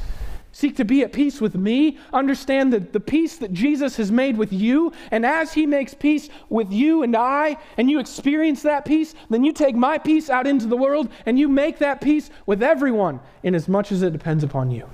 Seek 0.52 0.76
to 0.76 0.84
be 0.84 1.04
at 1.04 1.14
peace 1.14 1.40
with 1.40 1.56
me. 1.56 1.98
Understand 2.12 2.74
the, 2.74 2.82
the 2.82 3.00
peace 3.00 3.38
that 3.38 3.54
Jesus 3.54 3.96
has 3.96 4.12
made 4.12 4.38
with 4.38 4.52
you. 4.52 4.92
And 5.10 5.26
as 5.26 5.54
he 5.54 5.66
makes 5.66 5.94
peace 5.94 6.28
with 6.50 6.70
you 6.70 7.02
and 7.02 7.16
I, 7.16 7.58
and 7.78 7.90
you 7.90 8.00
experience 8.00 8.62
that 8.64 8.84
peace, 8.84 9.16
then 9.30 9.46
you 9.46 9.54
take 9.54 9.74
my 9.74 9.98
peace 9.98 10.30
out 10.30 10.46
into 10.46 10.68
the 10.68 10.76
world 10.76 11.10
and 11.26 11.40
you 11.40 11.48
make 11.48 11.78
that 11.80 12.02
peace 12.02 12.30
with 12.46 12.62
everyone 12.62 13.22
in 13.42 13.56
as 13.56 13.70
much 13.70 13.94
as 13.94 14.02
it 14.02 14.12
depends 14.12 14.44
upon 14.44 14.70
you. 14.70 14.90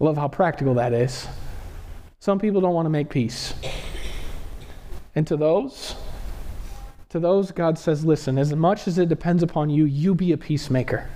Love 0.00 0.18
how 0.18 0.28
practical 0.28 0.74
that 0.74 0.92
is. 0.92 1.26
Some 2.20 2.38
people 2.38 2.60
don't 2.60 2.74
want 2.74 2.84
to 2.84 2.90
make 2.90 3.08
peace. 3.08 3.54
And 5.14 5.26
to 5.28 5.36
those, 5.38 5.96
to 7.08 7.18
those, 7.18 7.52
God 7.52 7.78
says, 7.78 8.04
listen, 8.04 8.36
as 8.36 8.54
much 8.54 8.86
as 8.86 8.98
it 8.98 9.08
depends 9.08 9.42
upon 9.42 9.70
you, 9.70 9.86
you 9.86 10.14
be 10.14 10.32
a 10.32 10.36
peacemaker. 10.36 11.08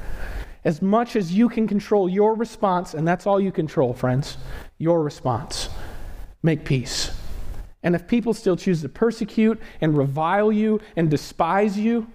As 0.64 0.80
much 0.80 1.16
as 1.16 1.32
you 1.32 1.48
can 1.48 1.66
control 1.66 2.08
your 2.08 2.34
response, 2.34 2.94
and 2.94 3.06
that's 3.06 3.26
all 3.26 3.40
you 3.40 3.50
control, 3.50 3.92
friends, 3.92 4.36
your 4.78 5.02
response. 5.02 5.68
Make 6.42 6.64
peace. 6.64 7.10
And 7.82 7.94
if 7.94 8.06
people 8.06 8.32
still 8.32 8.56
choose 8.56 8.82
to 8.82 8.88
persecute 8.88 9.60
and 9.80 9.96
revile 9.96 10.52
you 10.52 10.80
and 10.96 11.10
despise 11.10 11.78
you, 11.78 12.06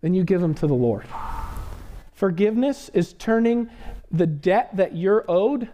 then 0.00 0.14
you 0.14 0.24
give 0.24 0.40
them 0.40 0.54
to 0.54 0.66
the 0.66 0.74
Lord. 0.74 1.06
Forgiveness 2.12 2.90
is 2.94 3.12
turning 3.12 3.70
the 4.10 4.26
debt 4.26 4.76
that 4.76 4.96
you're 4.96 5.24
owed 5.28 5.68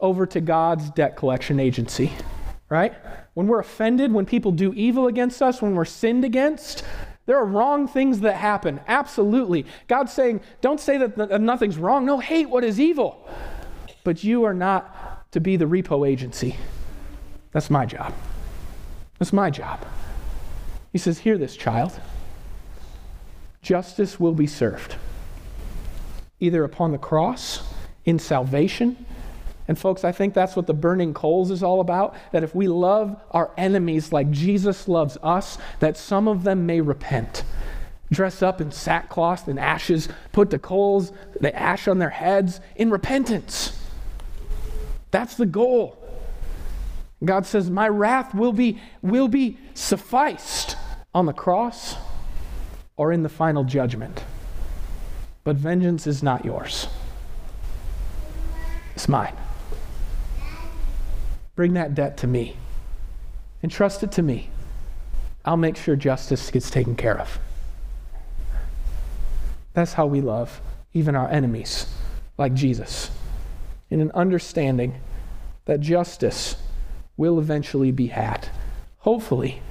over 0.00 0.26
to 0.26 0.40
God's 0.40 0.90
debt 0.90 1.16
collection 1.16 1.60
agency, 1.60 2.12
right? 2.68 2.94
When 3.34 3.46
we're 3.46 3.60
offended, 3.60 4.12
when 4.12 4.26
people 4.26 4.52
do 4.52 4.74
evil 4.74 5.06
against 5.06 5.40
us, 5.40 5.62
when 5.62 5.74
we're 5.74 5.84
sinned 5.86 6.24
against, 6.24 6.84
there 7.26 7.36
are 7.36 7.44
wrong 7.44 7.86
things 7.86 8.20
that 8.20 8.34
happen. 8.34 8.80
Absolutely. 8.88 9.66
God's 9.86 10.12
saying, 10.12 10.40
don't 10.60 10.80
say 10.80 10.98
that 10.98 11.40
nothing's 11.40 11.78
wrong. 11.78 12.04
No, 12.04 12.18
hate 12.18 12.50
what 12.50 12.64
is 12.64 12.80
evil. 12.80 13.28
But 14.04 14.24
you 14.24 14.44
are 14.44 14.54
not 14.54 15.30
to 15.32 15.40
be 15.40 15.56
the 15.56 15.66
repo 15.66 16.08
agency. 16.08 16.56
That's 17.52 17.70
my 17.70 17.86
job. 17.86 18.12
That's 19.18 19.32
my 19.32 19.50
job. 19.50 19.84
He 20.90 20.98
says, 20.98 21.20
Hear 21.20 21.38
this, 21.38 21.56
child. 21.56 21.98
Justice 23.62 24.18
will 24.18 24.34
be 24.34 24.48
served, 24.48 24.96
either 26.40 26.64
upon 26.64 26.90
the 26.90 26.98
cross, 26.98 27.62
in 28.04 28.18
salvation, 28.18 29.06
and 29.68 29.78
folks, 29.78 30.04
I 30.04 30.12
think 30.12 30.34
that's 30.34 30.56
what 30.56 30.66
the 30.66 30.74
burning 30.74 31.14
coals 31.14 31.50
is 31.50 31.62
all 31.62 31.80
about. 31.80 32.14
That 32.32 32.42
if 32.42 32.54
we 32.54 32.66
love 32.68 33.20
our 33.30 33.50
enemies 33.56 34.12
like 34.12 34.30
Jesus 34.30 34.88
loves 34.88 35.16
us, 35.22 35.56
that 35.80 35.96
some 35.96 36.26
of 36.26 36.42
them 36.42 36.66
may 36.66 36.80
repent. 36.80 37.44
Dress 38.10 38.42
up 38.42 38.60
in 38.60 38.72
sackcloth 38.72 39.48
and 39.48 39.58
ashes, 39.58 40.08
put 40.32 40.50
the 40.50 40.58
coals, 40.58 41.12
the 41.40 41.54
ash 41.54 41.88
on 41.88 41.98
their 41.98 42.10
heads 42.10 42.60
in 42.76 42.90
repentance. 42.90 43.78
That's 45.10 45.36
the 45.36 45.46
goal. 45.46 45.96
God 47.24 47.46
says, 47.46 47.70
My 47.70 47.88
wrath 47.88 48.34
will 48.34 48.52
be, 48.52 48.80
will 49.00 49.28
be 49.28 49.58
sufficed 49.74 50.76
on 51.14 51.26
the 51.26 51.32
cross 51.32 51.96
or 52.96 53.12
in 53.12 53.22
the 53.22 53.28
final 53.28 53.62
judgment. 53.62 54.24
But 55.44 55.56
vengeance 55.56 56.06
is 56.06 56.22
not 56.22 56.44
yours, 56.44 56.88
it's 58.94 59.08
mine. 59.08 59.36
Bring 61.54 61.74
that 61.74 61.94
debt 61.94 62.16
to 62.18 62.26
me. 62.26 62.56
Entrust 63.62 64.02
it 64.02 64.12
to 64.12 64.22
me. 64.22 64.50
I'll 65.44 65.56
make 65.56 65.76
sure 65.76 65.96
justice 65.96 66.50
gets 66.50 66.70
taken 66.70 66.96
care 66.96 67.18
of. 67.18 67.38
That's 69.74 69.94
how 69.94 70.06
we 70.06 70.20
love 70.20 70.60
even 70.94 71.16
our 71.16 71.28
enemies, 71.28 71.86
like 72.36 72.54
Jesus, 72.54 73.10
in 73.90 74.00
an 74.00 74.10
understanding 74.12 75.00
that 75.64 75.80
justice 75.80 76.56
will 77.16 77.38
eventually 77.38 77.90
be 77.90 78.08
had, 78.08 78.48
hopefully 78.98 79.62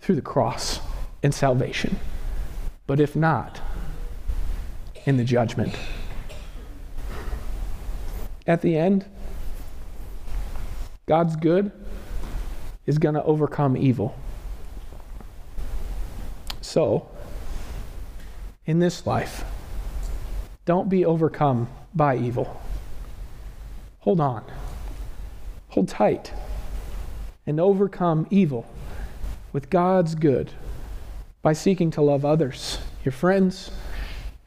through 0.00 0.14
the 0.14 0.22
cross 0.22 0.80
and 1.22 1.34
salvation. 1.34 1.98
But 2.86 3.00
if 3.00 3.14
not, 3.14 3.60
in 5.04 5.16
the 5.16 5.24
judgment. 5.24 5.74
At 8.46 8.62
the 8.62 8.76
end, 8.76 9.04
God's 11.10 11.34
good 11.34 11.72
is 12.86 12.98
going 12.98 13.16
to 13.16 13.24
overcome 13.24 13.76
evil. 13.76 14.16
So, 16.60 17.08
in 18.64 18.78
this 18.78 19.08
life, 19.08 19.44
don't 20.66 20.88
be 20.88 21.04
overcome 21.04 21.68
by 21.92 22.16
evil. 22.16 22.62
Hold 23.98 24.20
on. 24.20 24.44
Hold 25.70 25.88
tight 25.88 26.32
and 27.44 27.58
overcome 27.58 28.28
evil 28.30 28.72
with 29.52 29.68
God's 29.68 30.14
good 30.14 30.52
by 31.42 31.54
seeking 31.54 31.90
to 31.90 32.02
love 32.02 32.24
others, 32.24 32.78
your 33.04 33.10
friends, 33.10 33.72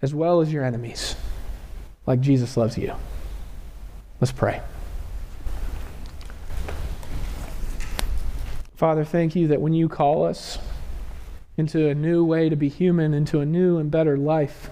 as 0.01 0.15
well 0.15 0.39
as 0.39 0.53
your 0.53 0.63
enemies, 0.63 1.17
like 2.05 2.21
Jesus 2.21 2.55
loves 2.55 2.77
you. 2.77 2.93
Let's 4.21 4.31
pray. 4.31 4.61
Father, 8.75 9.05
thank 9.05 9.35
you 9.35 9.47
that 9.49 9.61
when 9.61 9.73
you 9.73 9.87
call 9.87 10.25
us 10.25 10.57
into 11.57 11.87
a 11.87 11.95
new 11.95 12.25
way 12.25 12.49
to 12.49 12.55
be 12.55 12.69
human, 12.69 13.13
into 13.13 13.39
a 13.39 13.45
new 13.45 13.77
and 13.77 13.91
better 13.91 14.17
life, 14.17 14.69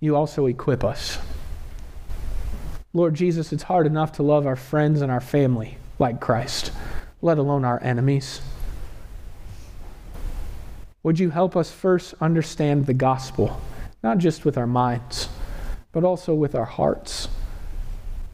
you 0.00 0.16
also 0.16 0.46
equip 0.46 0.82
us. 0.82 1.18
Lord 2.92 3.14
Jesus, 3.14 3.52
it's 3.52 3.62
hard 3.62 3.86
enough 3.86 4.12
to 4.12 4.22
love 4.22 4.46
our 4.46 4.56
friends 4.56 5.00
and 5.00 5.10
our 5.10 5.20
family 5.20 5.78
like 5.98 6.20
Christ, 6.20 6.72
let 7.22 7.38
alone 7.38 7.64
our 7.64 7.80
enemies. 7.82 8.42
Would 11.04 11.18
you 11.18 11.30
help 11.30 11.56
us 11.56 11.70
first 11.70 12.14
understand 12.20 12.86
the 12.86 12.94
gospel, 12.94 13.60
not 14.02 14.18
just 14.18 14.44
with 14.44 14.58
our 14.58 14.66
minds, 14.66 15.28
but 15.92 16.04
also 16.04 16.34
with 16.34 16.54
our 16.54 16.64
hearts? 16.64 17.28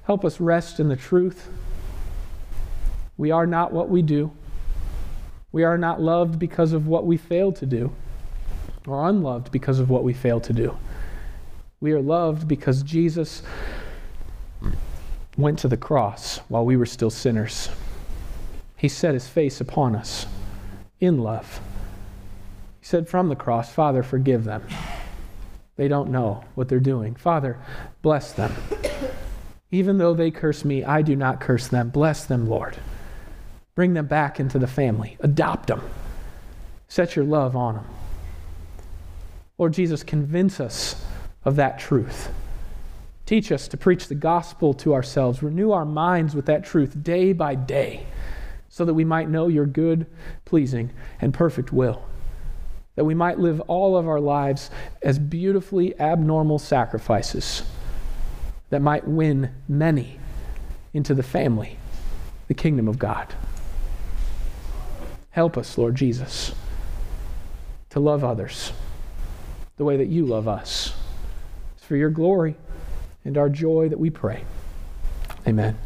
Help 0.05 0.25
us 0.25 0.41
rest 0.41 0.81
in 0.81 0.89
the 0.89 0.97
truth. 0.97 1.49
We 3.19 3.33
are 3.33 3.47
not 3.47 3.73
what 3.73 3.91
we 3.91 4.01
do. 4.01 4.31
We 5.51 5.65
are 5.65 5.77
not 5.77 6.01
loved 6.01 6.39
because 6.39 6.73
of 6.73 6.87
what 6.87 7.05
we 7.05 7.17
fail 7.17 7.53
to 7.53 7.67
do, 7.67 7.93
or 8.87 9.09
unloved 9.09 9.51
because 9.51 9.81
of 9.81 9.91
what 9.91 10.05
we 10.05 10.15
fail 10.15 10.41
to 10.41 10.53
do. 10.53 10.79
We 11.81 11.93
are 11.93 12.01
loved 12.01 12.47
because 12.49 12.83
Jesus 12.83 13.43
went 15.37 15.59
to 15.61 15.69
the 15.69 15.77
cross 15.77 16.39
while 16.49 16.65
we 16.65 16.77
were 16.77 16.87
still 16.87 17.11
sinners. 17.11 17.69
He 18.77 18.89
set 18.89 19.15
his 19.15 19.29
face 19.29 19.61
upon 19.61 19.97
us 19.97 20.27
in 21.01 21.19
love. 21.19 21.61
He 22.81 22.87
said 22.87 23.09
from 23.09 23.29
the 23.29 23.37
cross, 23.37 23.73
Father, 23.73 24.03
forgive 24.03 24.45
them. 24.45 24.63
They 25.77 25.89
don't 25.89 26.11
know 26.11 26.45
what 26.55 26.69
they're 26.69 26.81
doing. 26.81 27.15
Father, 27.17 27.59
bless 28.03 28.33
them. 28.33 28.53
Even 29.71 29.99
though 29.99 30.15
they 30.15 30.31
curse 30.31 30.65
me, 30.65 30.85
I 30.85 31.03
do 31.03 31.17
not 31.17 31.41
curse 31.41 31.69
them. 31.69 31.91
Bless 31.91 32.25
them, 32.25 32.49
Lord. 32.49 32.77
Bring 33.79 33.95
them 33.95 34.07
back 34.07 34.41
into 34.41 34.59
the 34.59 34.67
family. 34.67 35.17
Adopt 35.21 35.69
them. 35.69 35.81
Set 36.89 37.15
your 37.15 37.25
love 37.25 37.55
on 37.55 37.77
them. 37.77 37.85
Lord 39.57 39.73
Jesus, 39.73 40.03
convince 40.03 40.59
us 40.59 41.01
of 41.45 41.55
that 41.55 41.79
truth. 41.79 42.29
Teach 43.25 43.53
us 43.53 43.69
to 43.69 43.77
preach 43.77 44.09
the 44.09 44.17
gospel 44.17 44.75
to 44.75 44.95
ourselves. 44.95 45.45
Renew 45.45 45.71
our 45.71 45.85
minds 45.85 46.35
with 46.35 46.47
that 46.47 46.65
truth 46.65 47.05
day 47.05 47.33
by 47.33 47.55
day 47.55 48.05
so 48.69 48.85
that 48.85 48.95
we 48.95 49.05
might 49.05 49.31
know 49.31 49.47
your 49.47 49.65
good, 49.65 50.07
pleasing, 50.45 50.91
and 51.21 51.33
perfect 51.33 51.73
will. 51.73 52.03
That 52.97 53.05
we 53.05 53.15
might 53.15 53.39
live 53.39 53.61
all 53.69 53.97
of 53.97 54.09
our 54.09 54.19
lives 54.19 54.73
as 55.03 55.21
beautifully 55.21 55.97
abnormal 56.01 56.59
sacrifices 56.59 57.63
that 58.71 58.83
might 58.83 59.07
win 59.07 59.55
many 59.69 60.19
into 60.93 61.15
the 61.15 61.23
family, 61.23 61.79
the 62.49 62.55
kingdom 62.55 62.89
of 62.89 62.99
God. 62.99 63.37
Help 65.39 65.57
us, 65.57 65.79
Lord 65.79 65.95
Jesus, 65.95 66.53
to 67.91 68.01
love 68.01 68.25
others 68.25 68.73
the 69.77 69.85
way 69.85 69.97
that 69.99 70.09
you 70.09 70.27
love 70.27 70.49
us. 70.49 70.93
It's 71.77 71.85
for 71.85 71.95
your 71.95 72.11
glory 72.11 72.57
and 73.25 73.39
our 73.39 73.49
joy 73.49 73.89
that 73.89 74.01
we 74.01 74.11
pray. 74.11 74.43
Amen. 75.47 75.79